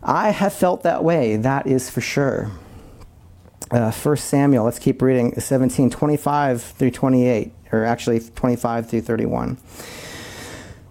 [0.09, 2.51] I have felt that way, that is for sure.
[3.69, 9.57] Uh, 1 Samuel, let's keep reading 17, 25 through 28, or actually 25 through 31.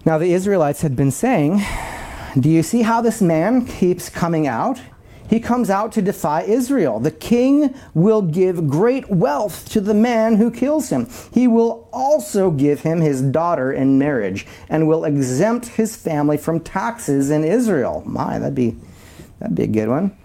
[0.04, 1.62] Now the Israelites had been saying,
[2.38, 4.82] Do you see how this man keeps coming out?
[5.30, 7.00] He comes out to defy Israel.
[7.00, 11.08] The king will give great wealth to the man who kills him.
[11.32, 16.60] He will also give him his daughter in marriage and will exempt his family from
[16.60, 18.02] taxes in Israel.
[18.06, 18.76] My, that'd be
[19.38, 20.16] That'd be a good one.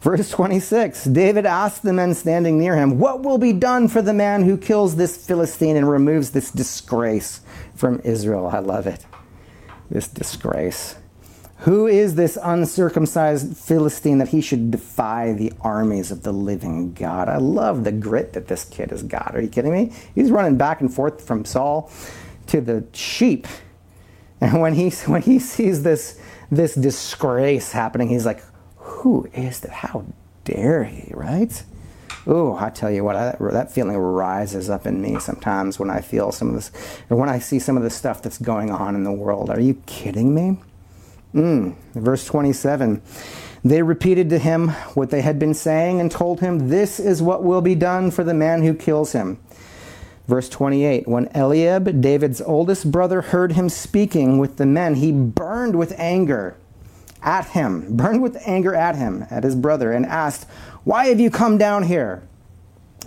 [0.00, 4.12] Verse 26 David asked the men standing near him, What will be done for the
[4.12, 7.40] man who kills this Philistine and removes this disgrace
[7.74, 8.48] from Israel?
[8.48, 9.06] I love it.
[9.90, 10.96] This disgrace.
[11.64, 17.30] Who is this uncircumcised Philistine that he should defy the armies of the living God?
[17.30, 19.34] I love the grit that this kid has got.
[19.34, 19.90] Are you kidding me?
[20.14, 21.90] He's running back and forth from Saul
[22.48, 23.46] to the sheep.
[24.42, 26.20] And when he, when he sees this,
[26.56, 28.08] this disgrace happening.
[28.08, 28.42] He's like,
[28.76, 29.70] who is that?
[29.70, 30.04] How
[30.44, 31.62] dare he, right?
[32.26, 36.00] Oh, I tell you what, I, that feeling rises up in me sometimes when I
[36.00, 36.70] feel some of this,
[37.10, 39.50] or when I see some of the stuff that's going on in the world.
[39.50, 40.56] Are you kidding me?
[41.34, 41.74] Mm.
[41.94, 43.02] Verse 27
[43.62, 47.42] They repeated to him what they had been saying and told him, This is what
[47.42, 49.38] will be done for the man who kills him.
[50.26, 55.76] Verse 28 When Eliab, David's oldest brother, heard him speaking with the men, he burned
[55.76, 56.56] with anger
[57.22, 60.46] at him, burned with anger at him, at his brother, and asked,
[60.84, 62.22] Why have you come down here?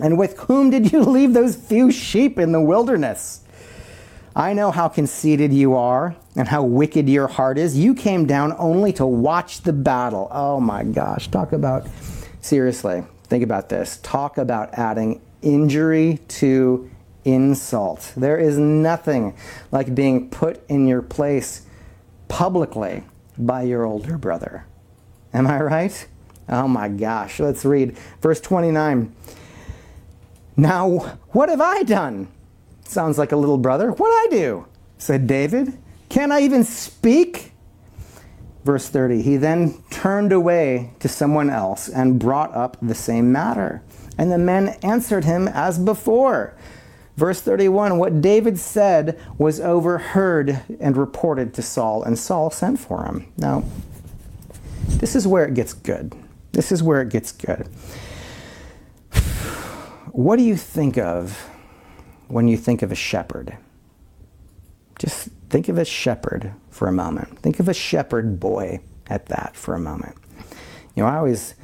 [0.00, 3.42] And with whom did you leave those few sheep in the wilderness?
[4.36, 7.76] I know how conceited you are and how wicked your heart is.
[7.76, 10.28] You came down only to watch the battle.
[10.30, 11.88] Oh my gosh, talk about,
[12.40, 13.98] seriously, think about this.
[14.04, 16.88] Talk about adding injury to
[17.32, 18.12] insult.
[18.16, 19.36] There is nothing
[19.70, 21.66] like being put in your place
[22.28, 23.04] publicly
[23.36, 24.66] by your older brother.
[25.32, 26.08] Am I right?
[26.48, 27.40] Oh my gosh.
[27.40, 29.14] Let's read verse 29.
[30.56, 32.28] Now, what have I done?
[32.84, 33.92] Sounds like a little brother.
[33.92, 34.66] What I do?
[34.96, 35.78] said David.
[36.08, 37.52] Can I even speak?
[38.64, 39.22] Verse 30.
[39.22, 43.82] He then turned away to someone else and brought up the same matter.
[44.16, 46.56] And the men answered him as before.
[47.18, 53.06] Verse 31 What David said was overheard and reported to Saul, and Saul sent for
[53.06, 53.26] him.
[53.36, 53.64] Now,
[54.86, 56.14] this is where it gets good.
[56.52, 57.68] This is where it gets good.
[60.12, 61.48] What do you think of
[62.26, 63.56] when you think of a shepherd?
[64.98, 67.38] Just think of a shepherd for a moment.
[67.38, 70.16] Think of a shepherd boy at that for a moment.
[70.96, 71.54] You know, I always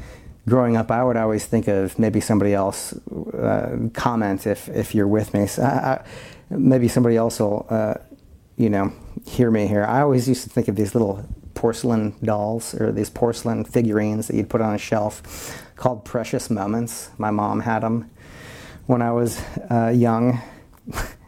[0.49, 5.09] growing up, I would always think of maybe somebody else uh, comment if, if you're
[5.09, 5.47] with me.
[5.47, 6.05] So I, I,
[6.51, 7.95] maybe somebody else will, uh,
[8.57, 8.93] you know,
[9.27, 9.85] hear me here.
[9.85, 14.37] I always used to think of these little porcelain dolls or these porcelain figurines that
[14.37, 17.11] you'd put on a shelf called Precious Moments.
[17.17, 18.11] My mom had them
[18.87, 20.41] when I was uh, young.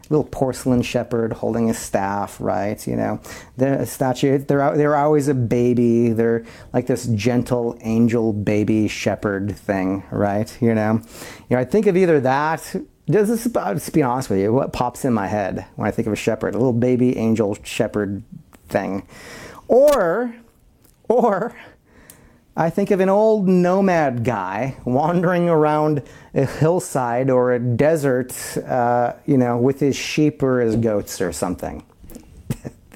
[0.09, 2.85] Little porcelain shepherd holding a staff, right?
[2.87, 3.21] You know,
[3.57, 4.37] the statue.
[4.37, 6.09] They're they're always a baby.
[6.09, 10.55] They're like this gentle angel baby shepherd thing, right?
[10.61, 11.01] You know,
[11.49, 11.59] you know.
[11.59, 12.75] I think of either that.
[13.09, 16.13] Just, just be honest with you, what pops in my head when I think of
[16.13, 18.21] a shepherd, a little baby angel shepherd
[18.67, 19.07] thing,
[19.69, 20.35] or,
[21.07, 21.55] or
[22.59, 26.01] I think of an old nomad guy wandering around
[26.33, 31.31] a hillside or a desert, uh, you know, with his sheep or his goats or
[31.31, 31.85] something.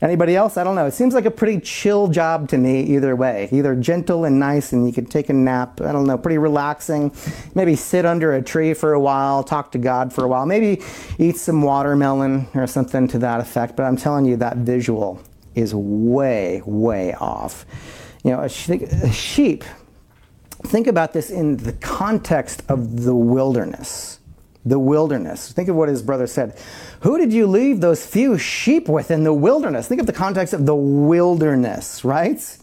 [0.00, 0.56] Anybody else?
[0.56, 0.86] I don't know.
[0.86, 3.50] It seems like a pretty chill job to me either way.
[3.52, 5.82] Either gentle and nice and you can take a nap.
[5.82, 7.14] I don't know, pretty relaxing.
[7.54, 10.46] Maybe sit under a tree for a while, talk to God for a while.
[10.46, 10.82] Maybe
[11.18, 13.76] eat some watermelon or something to that effect.
[13.76, 15.20] But I'm telling you, that visual
[15.54, 17.66] is way, way off.
[18.22, 19.64] You know, a, sheep,
[20.64, 24.18] think about this in the context of the wilderness.
[24.64, 25.52] the wilderness.
[25.52, 26.58] Think of what his brother said.
[27.00, 29.88] Who did you leave those few sheep with in the wilderness?
[29.88, 32.58] Think of the context of the wilderness, right?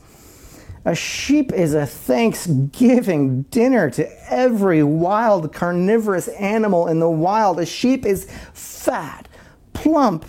[0.85, 7.59] A sheep is a Thanksgiving dinner to every wild carnivorous animal in the wild.
[7.59, 9.27] A sheep is fat,
[9.73, 10.23] plump,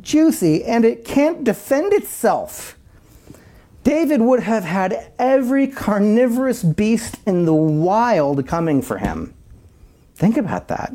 [0.00, 2.76] juicy, and it can't defend itself.
[3.84, 9.34] David would have had every carnivorous beast in the wild coming for him.
[10.14, 10.94] Think about that.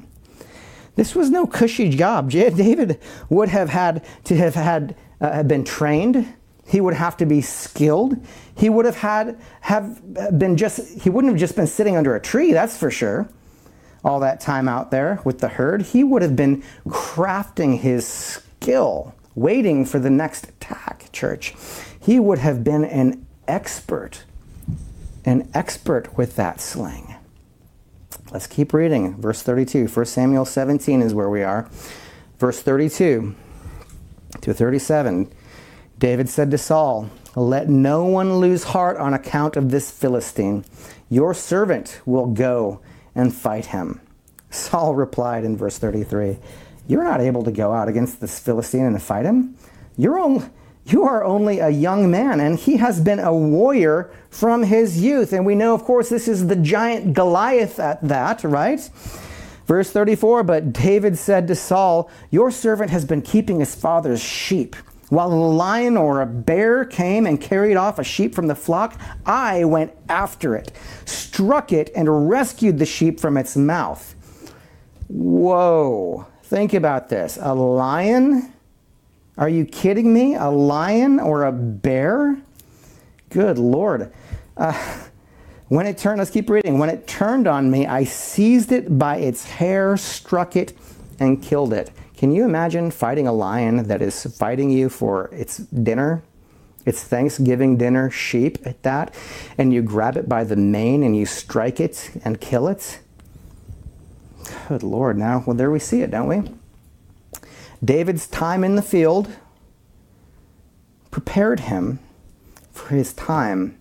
[0.96, 2.30] This was no cushy job.
[2.32, 6.34] David would have had to have had uh, been trained.
[6.66, 8.18] He would have to be skilled.
[8.56, 10.02] He would have had have
[10.38, 13.30] been just he wouldn't have just been sitting under a tree, that's for sure.
[14.04, 19.14] All that time out there with the herd, he would have been crafting his skill,
[19.36, 21.54] waiting for the next attack, church.
[22.08, 24.24] He would have been an expert,
[25.26, 27.16] an expert with that sling.
[28.32, 29.22] Let's keep reading.
[29.22, 29.90] Verse 32.
[29.90, 31.70] 1 Samuel 17 is where we are.
[32.40, 33.36] Verse 32
[34.40, 35.30] to 37.
[36.00, 40.64] David said to Saul, Let no one lose heart on account of this Philistine.
[41.10, 42.80] Your servant will go
[43.16, 44.00] and fight him.
[44.50, 46.38] Saul replied in verse 33,
[46.88, 49.58] You're not able to go out against this Philistine and fight him.
[49.98, 50.46] You're only,
[50.92, 55.34] you are only a young man, and he has been a warrior from his youth.
[55.34, 58.80] And we know, of course, this is the giant Goliath at that, right?
[59.66, 64.76] Verse 34 But David said to Saul, Your servant has been keeping his father's sheep.
[65.10, 69.00] While a lion or a bear came and carried off a sheep from the flock,
[69.26, 70.74] I went after it,
[71.06, 74.16] struck it, and rescued the sheep from its mouth.
[75.08, 76.28] Whoa.
[76.44, 77.38] Think about this.
[77.42, 78.54] A lion
[79.38, 80.36] are you kidding me?
[80.36, 82.38] A lion or a bear?
[83.30, 84.12] Good Lord.
[84.56, 84.74] Uh,
[85.68, 86.80] when it turned, let's keep reading.
[86.80, 90.74] When it turned on me, I seized it by its hair, struck it,
[91.20, 91.92] and killed it.
[92.16, 96.24] Can you imagine fighting a lion that is fighting you for its dinner?
[96.86, 99.14] Its Thanksgiving dinner sheep at that,
[99.58, 103.00] and you grab it by the mane and you strike it and kill it?
[104.70, 106.50] Good Lord, now, well, there we see it, don't we?
[107.84, 109.30] David's time in the field
[111.12, 112.00] prepared him
[112.72, 113.78] for his time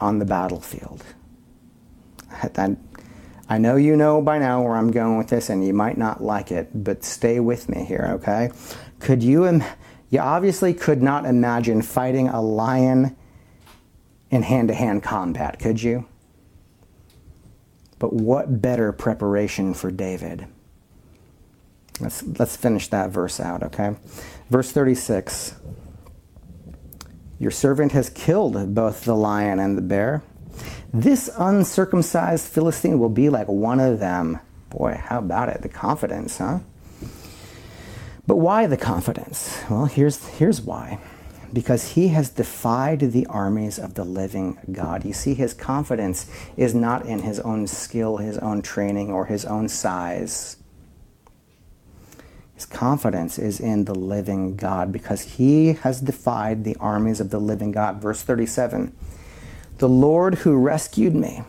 [0.00, 1.02] on the battlefield.
[3.48, 6.22] I know you know by now where I'm going with this, and you might not
[6.22, 8.50] like it, but stay with me here, okay?
[9.00, 9.62] Could you, Im-
[10.10, 13.16] you obviously could not imagine fighting a lion
[14.30, 16.06] in hand to hand combat, could you?
[17.98, 20.46] But what better preparation for David?
[22.00, 23.94] Let's, let's finish that verse out, okay?
[24.50, 25.54] Verse 36
[27.38, 30.22] Your servant has killed both the lion and the bear.
[30.92, 34.40] This uncircumcised Philistine will be like one of them.
[34.70, 35.62] Boy, how about it?
[35.62, 36.60] The confidence, huh?
[38.26, 39.60] But why the confidence?
[39.68, 40.98] Well, here's, here's why.
[41.52, 45.04] Because he has defied the armies of the living God.
[45.04, 49.44] You see, his confidence is not in his own skill, his own training, or his
[49.44, 50.56] own size
[52.64, 57.38] his confidence is in the living God because he has defied the armies of the
[57.38, 58.00] living God.
[58.00, 58.94] Verse 37
[59.78, 61.42] The Lord who rescued me.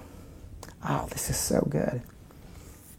[0.88, 2.02] Oh, this is so good.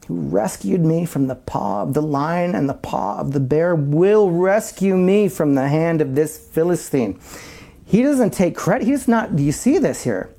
[0.06, 3.74] Who rescued me from the paw of the lion and the paw of the bear
[3.74, 7.20] will rescue me from the hand of this Philistine.
[7.84, 8.86] He doesn't take credit.
[8.86, 10.30] He's not, do you see this here?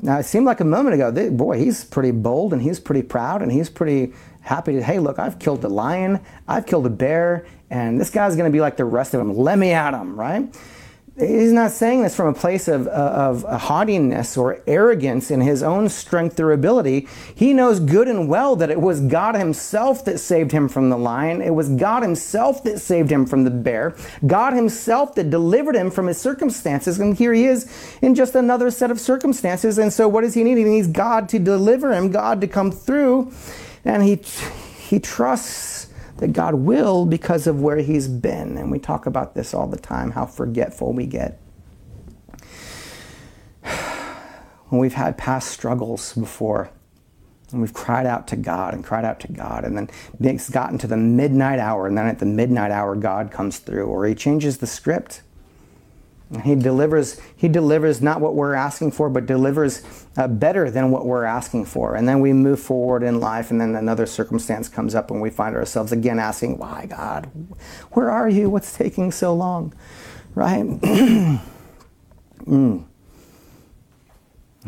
[0.00, 3.42] Now, it seemed like a moment ago, boy, he's pretty bold and he's pretty proud
[3.42, 4.12] and he's pretty
[4.46, 8.36] happy to, hey, look, I've killed a lion, I've killed a bear, and this guy's
[8.36, 9.36] going to be like the rest of them.
[9.36, 10.54] Let me at him, right?
[11.18, 15.62] He's not saying this from a place of, uh, of haughtiness or arrogance in his
[15.62, 17.08] own strength or ability.
[17.34, 20.98] He knows good and well that it was God Himself that saved him from the
[20.98, 21.40] lion.
[21.40, 23.96] It was God Himself that saved him from the bear.
[24.26, 27.00] God Himself that delivered him from his circumstances.
[27.00, 27.66] And here he is
[28.02, 29.78] in just another set of circumstances.
[29.78, 30.58] And so, what does he need?
[30.58, 33.32] He needs God to deliver him, God to come through.
[33.86, 34.16] And he,
[34.88, 38.58] he trusts that God will because of where he's been.
[38.58, 41.40] And we talk about this all the time how forgetful we get.
[44.68, 46.70] When we've had past struggles before,
[47.52, 50.76] and we've cried out to God and cried out to God, and then it's gotten
[50.78, 54.16] to the midnight hour, and then at the midnight hour, God comes through, or He
[54.16, 55.22] changes the script.
[56.42, 59.82] He delivers, he delivers not what we're asking for, but delivers
[60.16, 61.94] uh, better than what we're asking for.
[61.94, 65.30] And then we move forward in life, and then another circumstance comes up, and we
[65.30, 67.30] find ourselves again asking, Why, God?
[67.92, 68.50] Where are you?
[68.50, 69.72] What's taking so long?
[70.34, 70.64] Right?
[72.44, 72.84] mm.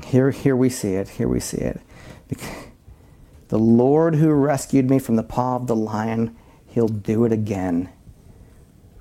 [0.05, 1.09] Here, here we see it.
[1.09, 1.81] Here we see it.
[3.49, 6.37] The Lord who rescued me from the paw of the lion,
[6.67, 7.89] he'll do it again.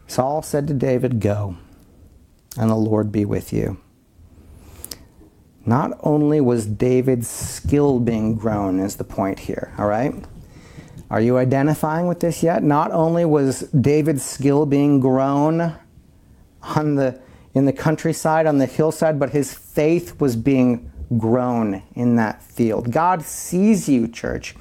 [0.07, 1.57] Saul said to David, Go,
[2.57, 3.77] and the Lord be with you.
[5.65, 10.13] Not only was David's skill being grown, is the point here, all right?
[11.09, 12.63] Are you identifying with this yet?
[12.63, 15.75] Not only was David's skill being grown
[16.61, 17.19] on the,
[17.53, 22.91] in the countryside, on the hillside, but his faith was being grown in that field.
[22.91, 24.55] God sees you, church.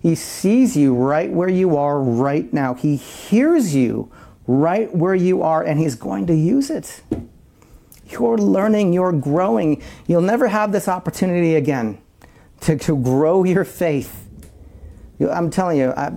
[0.00, 2.74] He sees you right where you are right now.
[2.74, 4.12] He hears you
[4.46, 7.02] right where you are, and He's going to use it.
[8.14, 9.82] You're learning, you're growing.
[10.06, 12.00] You'll never have this opportunity again
[12.62, 14.28] to, to grow your faith.
[15.20, 16.12] I'm telling you, I,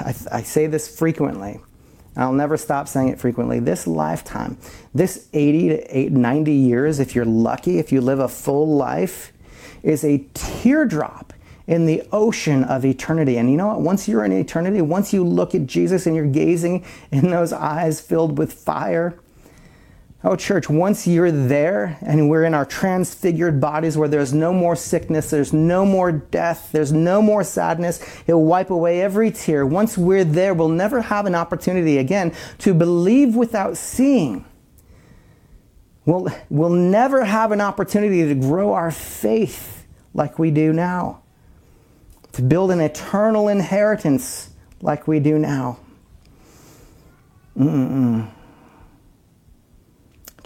[0.00, 1.60] I, I say this frequently.
[2.16, 3.60] I'll never stop saying it frequently.
[3.60, 4.56] This lifetime,
[4.94, 9.32] this 80 to 90 years, if you're lucky, if you live a full life,
[9.82, 11.32] is a teardrop
[11.66, 13.36] in the ocean of eternity.
[13.36, 13.82] And you know what?
[13.82, 18.00] Once you're in eternity, once you look at Jesus and you're gazing in those eyes
[18.00, 19.18] filled with fire,
[20.28, 24.74] Oh, church, once you're there and we're in our transfigured bodies where there's no more
[24.74, 29.64] sickness, there's no more death, there's no more sadness, He'll wipe away every tear.
[29.64, 34.44] Once we're there, we'll never have an opportunity again to believe without seeing.
[36.06, 41.22] We'll, we'll never have an opportunity to grow our faith like we do now,
[42.32, 44.50] to build an eternal inheritance
[44.82, 45.78] like we do now.
[47.56, 48.32] Mm-mm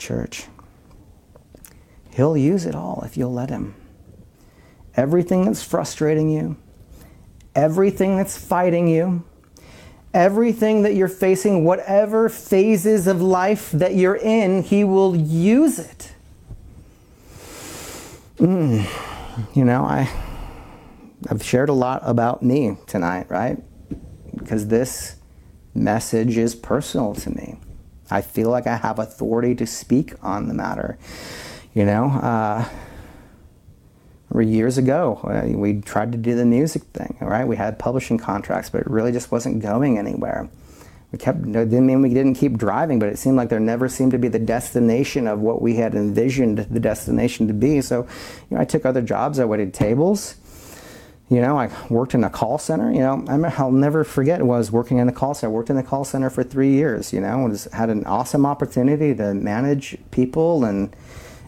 [0.01, 0.47] church.
[2.13, 3.75] He'll use it all if you'll let Him.
[4.97, 6.57] Everything that's frustrating you,
[7.55, 9.23] everything that's fighting you,
[10.13, 16.13] everything that you're facing, whatever phases of life that you're in, He will use it.
[18.39, 18.87] Mm.
[19.55, 20.11] You know, I,
[21.29, 23.63] I've shared a lot about me tonight, right?
[24.37, 25.17] Because this
[25.75, 27.59] message is personal to me.
[28.11, 30.99] I feel like I have authority to speak on the matter.
[31.75, 32.69] You know, uh,
[34.39, 37.47] years ago, uh, we tried to do the music thing, right?
[37.47, 40.49] We had publishing contracts, but it really just wasn't going anywhere.
[41.13, 44.13] We kept, didn't mean we didn't keep driving, but it seemed like there never seemed
[44.13, 47.81] to be the destination of what we had envisioned the destination to be.
[47.81, 48.07] So,
[48.49, 49.41] you know, I took other jobs.
[49.41, 50.37] I waited tables.
[51.31, 52.93] You know, I worked in a call center.
[52.93, 53.25] You know,
[53.57, 55.53] I'll never forget was working in a call center.
[55.53, 57.13] I worked in a call center for three years.
[57.13, 60.95] You know, was, had an awesome opportunity to manage people and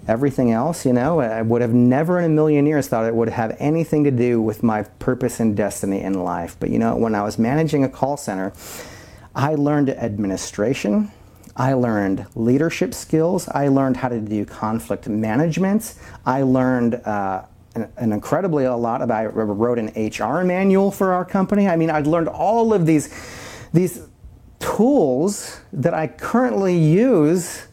[0.07, 0.87] everything else.
[0.87, 4.05] You know, I would have never in a million years thought it would have anything
[4.05, 6.57] to do with my purpose and destiny in life.
[6.61, 8.53] But you know, when I was managing a call center,
[9.35, 11.11] I learned administration.
[11.57, 13.49] I learned leadership skills.
[13.49, 15.95] I learned how to do conflict management.
[16.25, 17.45] I learned uh,
[17.75, 19.19] an, incredibly a lot about.
[19.19, 21.69] I wrote an HR manual for our company.
[21.69, 23.13] I mean, I'd learned all of these
[23.73, 24.07] these
[24.59, 27.67] tools that I currently use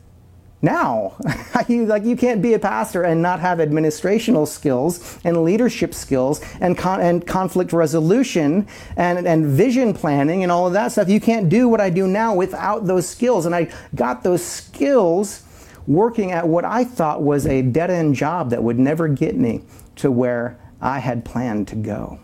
[0.62, 1.16] now.
[1.70, 6.78] like you can't be a pastor and not have administrational skills and leadership skills and
[6.78, 11.10] con- and conflict resolution and and vision planning and all of that stuff.
[11.10, 13.46] You can't do what I do now without those skills.
[13.46, 15.44] And I got those skills
[15.88, 19.64] working at what I thought was a dead end job that would never get me
[20.00, 22.20] to where I had planned to go.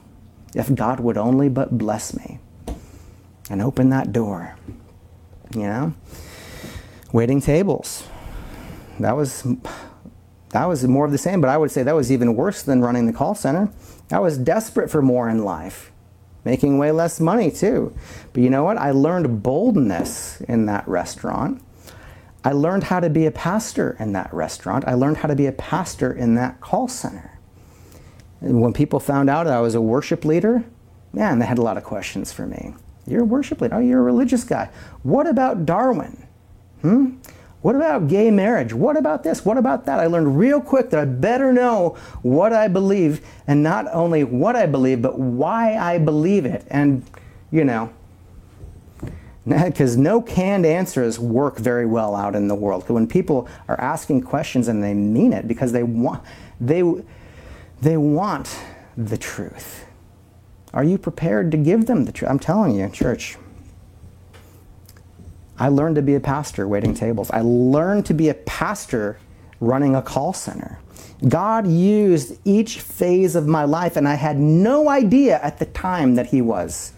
[0.54, 2.40] If God would only but bless me
[3.50, 4.56] and open that door.
[5.54, 5.94] You know?
[7.12, 8.08] Waiting tables.
[9.00, 9.46] That was
[10.50, 12.82] that was more of the same, but I would say that was even worse than
[12.82, 13.70] running the call center.
[14.10, 15.92] I was desperate for more in life,
[16.46, 17.94] making way less money too.
[18.32, 18.78] But you know what?
[18.78, 21.62] I learned boldness in that restaurant.
[22.46, 24.88] I learned how to be a pastor in that restaurant.
[24.88, 27.35] I learned how to be a pastor in that call center.
[28.42, 30.64] And when people found out I was a worship leader,
[31.14, 32.74] man, they had a lot of questions for me.
[33.08, 33.76] You're a worship leader.
[33.76, 34.70] Oh, you're a religious guy.
[35.04, 36.28] What about Darwin?
[36.82, 37.16] Hmm?
[37.62, 38.74] What about gay marriage?
[38.74, 39.44] What about this?
[39.44, 40.00] What about that?
[40.00, 44.56] I learned real quick that I better know what I believe, and not only what
[44.56, 46.64] I believe, but why I believe it.
[46.70, 47.04] And,
[47.52, 47.92] you know,
[49.48, 52.88] because no canned answers work very well out in the world.
[52.88, 56.24] When people are asking questions and they mean it because they want,
[56.60, 56.84] they,
[57.82, 58.60] they want
[58.98, 59.86] the truth.
[60.74, 62.30] Are you prepared to give them the truth?
[62.30, 63.38] I'm telling you, church.
[65.58, 67.32] I learned to be a pastor waiting tables.
[67.32, 69.18] I learned to be a pastor
[69.62, 70.80] running a call center.
[71.30, 76.16] God used each phase of my life, and I had no idea at the time
[76.16, 76.92] that He was.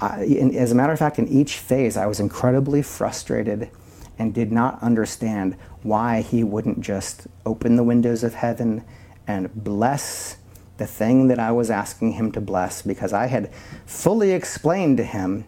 [0.00, 0.24] I,
[0.54, 3.70] as a matter of fact, in each phase, I was incredibly frustrated
[4.18, 8.84] and did not understand why He wouldn't just open the windows of heaven
[9.30, 10.36] and bless
[10.78, 13.52] the thing that I was asking him to bless because I had
[13.86, 15.44] fully explained to him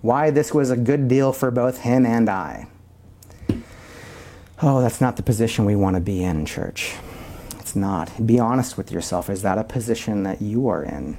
[0.00, 2.68] why this was a good deal for both him and I.
[4.62, 6.94] Oh, that's not the position we want to be in, church.
[7.58, 8.26] It's not.
[8.26, 9.28] Be honest with yourself.
[9.28, 11.18] Is that a position that you are in?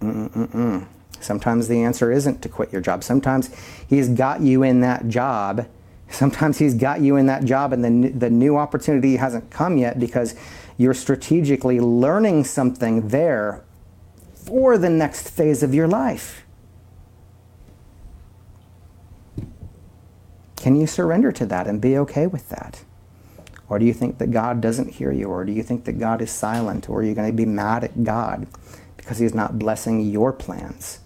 [0.00, 0.86] Mm-mm-mm.
[1.20, 3.02] Sometimes the answer isn't to quit your job.
[3.02, 3.50] Sometimes
[3.88, 5.66] He's got you in that job.
[6.10, 9.98] Sometimes He's got you in that job and the, the new opportunity hasn't come yet
[9.98, 10.34] because
[10.76, 13.64] you're strategically learning something there
[14.34, 16.44] for the next phase of your life.
[20.56, 22.84] Can you surrender to that and be okay with that?
[23.68, 25.26] Or do you think that God doesn't hear you?
[25.26, 26.88] Or do you think that God is silent?
[26.88, 28.46] Or are you going to be mad at God
[28.96, 31.00] because He's not blessing your plans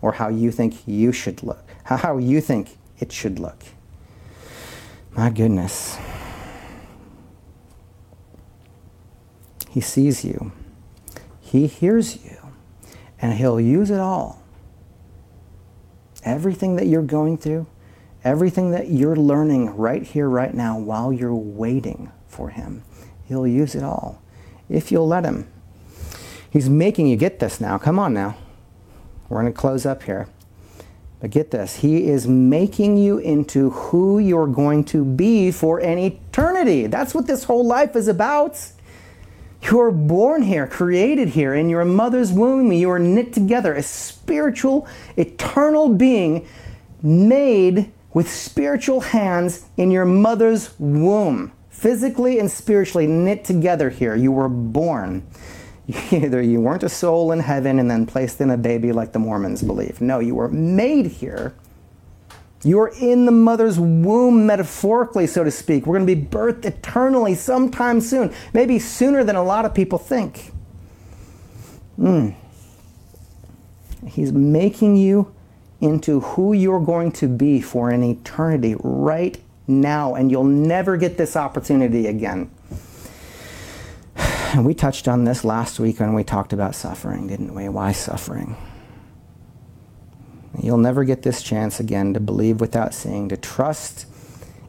[0.00, 3.64] or how you think you should look, how you think it should look?
[5.16, 5.98] My goodness.
[9.72, 10.52] He sees you,
[11.40, 12.36] He hears you,
[13.22, 14.42] and He'll use it all.
[16.24, 17.66] Everything that you're going through,
[18.22, 22.84] everything that you're learning right here, right now, while you're waiting for Him,
[23.24, 24.22] He'll use it all
[24.68, 25.50] if you'll let Him.
[26.50, 27.78] He's making you get this now.
[27.78, 28.36] Come on now.
[29.30, 30.28] We're going to close up here.
[31.18, 35.96] But get this He is making you into who you're going to be for an
[35.96, 36.88] eternity.
[36.88, 38.60] That's what this whole life is about.
[39.62, 42.72] You are born here, created here in your mother's womb.
[42.72, 46.46] You are knit together, a spiritual, eternal being
[47.02, 51.52] made with spiritual hands in your mother's womb.
[51.70, 54.14] Physically and spiritually knit together here.
[54.14, 55.26] You were born.
[56.10, 59.18] Either you weren't a soul in heaven and then placed in a baby like the
[59.18, 60.00] Mormons believe.
[60.00, 61.54] No, you were made here
[62.64, 65.86] you're in the mother's womb, metaphorically, so to speak.
[65.86, 69.98] We're going to be birthed eternally sometime soon, maybe sooner than a lot of people
[69.98, 70.52] think.
[71.98, 72.34] Mm.
[74.06, 75.34] He's making you
[75.80, 81.18] into who you're going to be for an eternity right now, and you'll never get
[81.18, 82.50] this opportunity again.
[84.16, 87.68] And we touched on this last week when we talked about suffering, didn't we?
[87.68, 88.56] Why suffering?
[90.60, 94.06] You'll never get this chance again to believe without seeing, to trust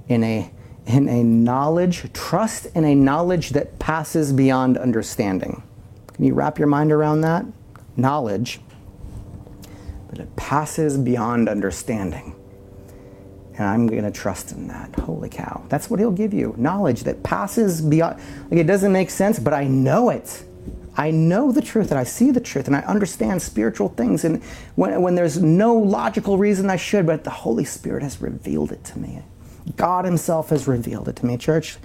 [0.08, 0.50] in a,
[0.86, 5.64] in a knowledge, trust in a knowledge that passes beyond understanding.
[6.14, 7.46] Can you wrap your mind around that?
[7.98, 8.60] Knowledge,
[10.10, 12.36] but it passes beyond understanding.
[13.56, 14.96] And I'm going to trust in that.
[14.96, 15.64] Holy cow.
[15.70, 18.20] That's what he'll give you knowledge that passes beyond.
[18.50, 20.44] Like it doesn't make sense, but I know it.
[20.96, 24.24] I know the truth and I see the truth and I understand spiritual things.
[24.24, 24.44] And
[24.76, 28.84] when, when there's no logical reason I should, but the Holy Spirit has revealed it
[28.86, 29.24] to me.
[29.76, 31.38] God Himself has revealed it to me.
[31.38, 31.78] Church,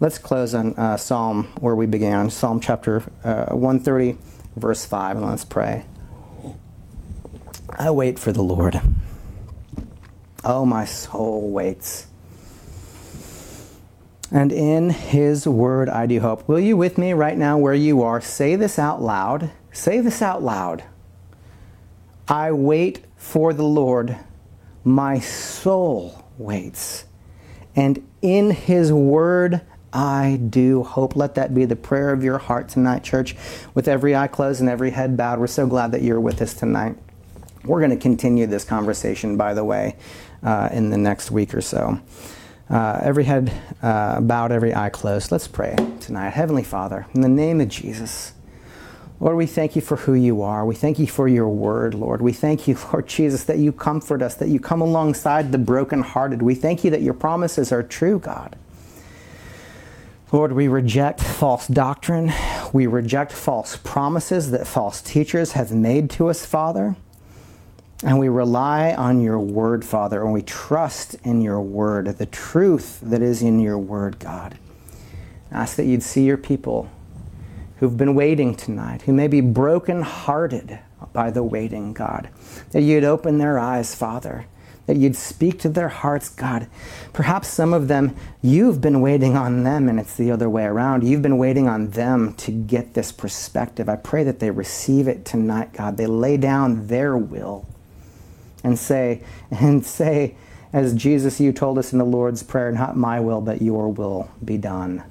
[0.00, 4.16] let's close on uh, Psalm where we began, Psalm chapter uh, 130,
[4.56, 5.84] verse 5, and let's pray.
[7.78, 8.80] I wait for the Lord.
[10.44, 12.06] Oh, my soul waits
[14.30, 16.48] and in his word I do hope.
[16.48, 19.50] Will you with me right now where you are say this out loud?
[19.72, 20.84] Say this out loud.
[22.28, 24.16] I wait for the Lord.
[24.84, 27.04] My soul waits.
[27.74, 29.60] And in his word
[29.92, 31.16] I do hope.
[31.16, 33.36] Let that be the prayer of your heart tonight, church.
[33.74, 36.52] With every eye closed and every head bowed, we're so glad that you're with us
[36.52, 36.96] tonight.
[37.64, 39.96] We're going to continue this conversation, by the way,
[40.42, 42.00] uh, in the next week or so.
[42.68, 43.52] Uh, every head
[43.82, 45.30] uh, bowed, every eye closed.
[45.30, 46.30] Let's pray tonight.
[46.30, 48.32] Heavenly Father, in the name of Jesus,
[49.20, 50.66] Lord, we thank you for who you are.
[50.66, 52.20] We thank you for your word, Lord.
[52.20, 56.42] We thank you, Lord Jesus, that you comfort us, that you come alongside the brokenhearted.
[56.42, 58.56] We thank you that your promises are true, God.
[60.32, 62.32] Lord, we reject false doctrine.
[62.72, 66.96] We reject false promises that false teachers have made to us, Father.
[68.02, 73.00] And we rely on your word, Father, and we trust in your word, the truth
[73.02, 74.58] that is in your word, God.
[75.50, 76.90] I ask that you'd see your people
[77.78, 80.78] who've been waiting tonight, who may be broken-hearted
[81.12, 82.28] by the waiting, God.
[82.72, 84.46] That you'd open their eyes, Father.
[84.86, 86.68] That you'd speak to their hearts, God.
[87.12, 91.02] Perhaps some of them, you've been waiting on them and it's the other way around.
[91.02, 93.88] You've been waiting on them to get this perspective.
[93.88, 95.96] I pray that they receive it tonight, God.
[95.96, 97.66] They lay down their will
[98.66, 100.34] and say, and say,
[100.72, 104.30] as Jesus, you told us in the Lord's Prayer, not my will, but your will
[104.44, 105.04] be done.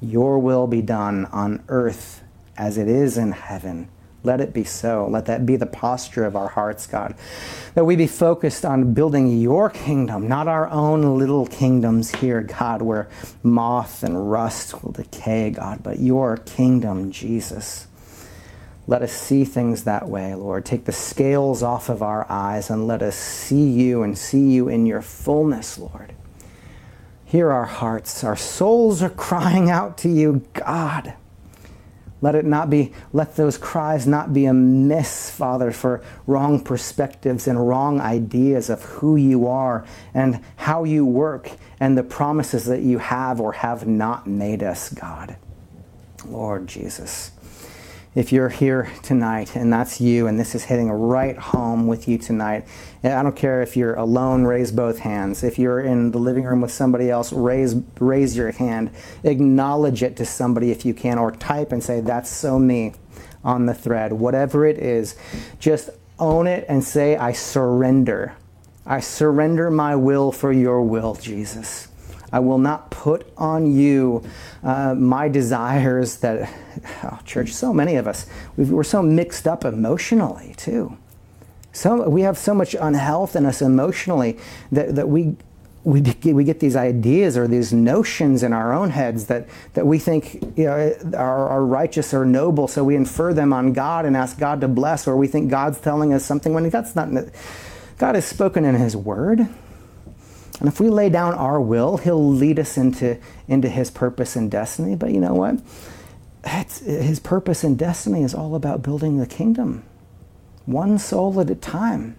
[0.00, 2.22] Your will be done on earth
[2.56, 3.88] as it is in heaven.
[4.22, 5.08] Let it be so.
[5.10, 7.14] Let that be the posture of our hearts, God.
[7.74, 12.82] That we be focused on building your kingdom, not our own little kingdoms here, God,
[12.82, 13.08] where
[13.42, 17.87] moth and rust will decay, God, but your kingdom, Jesus.
[18.88, 20.64] Let us see things that way, Lord.
[20.64, 24.70] Take the scales off of our eyes and let us see you and see you
[24.70, 26.14] in your fullness, Lord.
[27.26, 28.24] Hear our hearts.
[28.24, 31.12] Our souls are crying out to you, God.
[32.22, 37.68] Let it not be, let those cries not be amiss, Father, for wrong perspectives and
[37.68, 39.84] wrong ideas of who you are
[40.14, 44.88] and how you work and the promises that you have or have not made us,
[44.88, 45.36] God.
[46.24, 47.32] Lord Jesus
[48.18, 52.18] if you're here tonight and that's you and this is hitting right home with you
[52.18, 52.66] tonight
[53.04, 55.44] eh, i don't care if you're alone raise both hands.
[55.44, 58.90] If you're in the living room with somebody else raise raise your hand.
[59.22, 62.94] Acknowledge it to somebody if you can or type and say that's so me
[63.44, 64.12] on the thread.
[64.12, 65.14] Whatever it is
[65.60, 65.88] just
[66.18, 68.34] own it and say i surrender.
[68.84, 71.86] I surrender my will for your will jesus
[72.32, 74.22] I will not put on you
[74.62, 76.52] uh, my desires that,
[77.04, 78.26] oh, church, so many of us,
[78.56, 80.96] we are so mixed up emotionally too.
[81.72, 84.36] So, we have so much unhealth in us emotionally
[84.72, 85.36] that, that we,
[85.84, 89.98] we, we get these ideas or these notions in our own heads that, that we
[89.98, 94.16] think you know, are, are righteous or noble, so we infer them on God and
[94.16, 97.08] ask God to bless, or we think God's telling us something when God's not.
[97.96, 99.48] God has spoken in His Word.
[100.60, 104.50] And if we lay down our will, He'll lead us into, into His purpose and
[104.50, 104.96] destiny.
[104.96, 105.60] But you know what?
[106.44, 109.84] It's, his purpose and destiny is all about building the kingdom,
[110.66, 112.16] one soul at a time.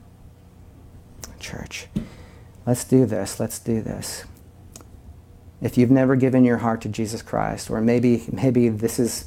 [1.39, 1.87] Church,
[2.65, 3.39] let's do this.
[3.39, 4.25] Let's do this.
[5.61, 9.25] If you've never given your heart to Jesus Christ, or maybe maybe this is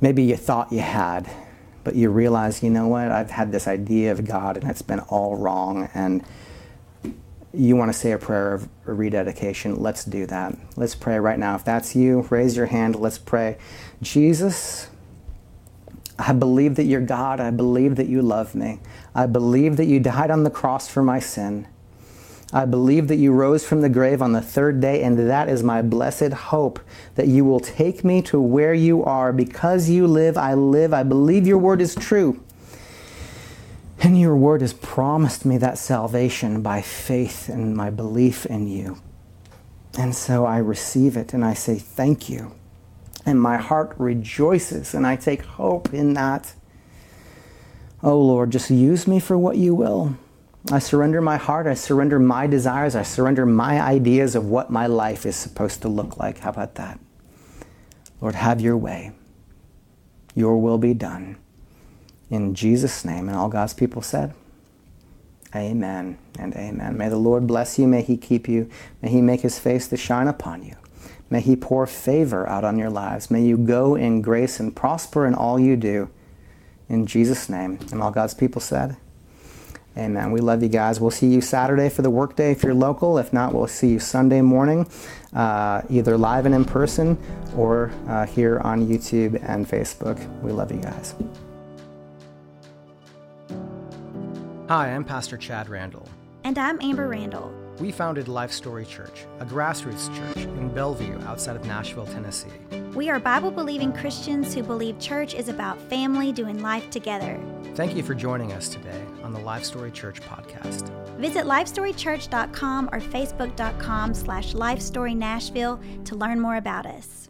[0.00, 1.30] maybe you thought you had,
[1.84, 3.10] but you realize, you know what?
[3.10, 6.22] I've had this idea of God and it's been all wrong and
[7.58, 10.56] you want to say a prayer of rededication, let's do that.
[10.76, 11.56] Let's pray right now.
[11.56, 12.96] If that's you, raise your hand.
[12.96, 13.58] Let's pray.
[14.00, 14.88] Jesus,
[16.18, 17.40] I believe that you're God.
[17.40, 18.80] I believe that you love me.
[19.14, 21.66] I believe that you died on the cross for my sin.
[22.52, 25.62] I believe that you rose from the grave on the third day, and that is
[25.62, 26.80] my blessed hope
[27.14, 29.32] that you will take me to where you are.
[29.32, 30.94] Because you live, I live.
[30.94, 32.42] I believe your word is true.
[34.00, 39.00] And your word has promised me that salvation by faith and my belief in you.
[39.98, 42.54] And so I receive it and I say thank you.
[43.26, 46.54] And my heart rejoices and I take hope in that.
[48.02, 50.16] Oh Lord, just use me for what you will.
[50.70, 51.66] I surrender my heart.
[51.66, 52.94] I surrender my desires.
[52.94, 56.38] I surrender my ideas of what my life is supposed to look like.
[56.38, 57.00] How about that?
[58.20, 59.12] Lord, have your way.
[60.34, 61.36] Your will be done.
[62.30, 64.34] In Jesus' name, and all God's people said,
[65.54, 66.98] Amen and amen.
[66.98, 67.88] May the Lord bless you.
[67.88, 68.68] May he keep you.
[69.00, 70.76] May he make his face to shine upon you.
[71.30, 73.30] May he pour favor out on your lives.
[73.30, 76.10] May you go in grace and prosper in all you do.
[76.88, 77.78] In Jesus' name.
[77.92, 78.96] And all God's people said,
[79.96, 80.30] Amen.
[80.30, 81.00] We love you guys.
[81.00, 83.18] We'll see you Saturday for the workday if you're local.
[83.18, 84.88] If not, we'll see you Sunday morning,
[85.34, 87.18] uh, either live and in person
[87.56, 90.24] or uh, here on YouTube and Facebook.
[90.40, 91.14] We love you guys.
[94.68, 96.06] Hi, I'm Pastor Chad Randall.
[96.44, 97.54] And I'm Amber Randall.
[97.80, 102.50] We founded Life Story Church, a grassroots church in Bellevue outside of Nashville, Tennessee.
[102.94, 107.40] We are Bible believing Christians who believe church is about family doing life together.
[107.76, 110.90] Thank you for joining us today on the Life Story Church podcast.
[111.16, 117.27] Visit lifestorychurch.com or facebook.com slash lifestorynashville to learn more about us.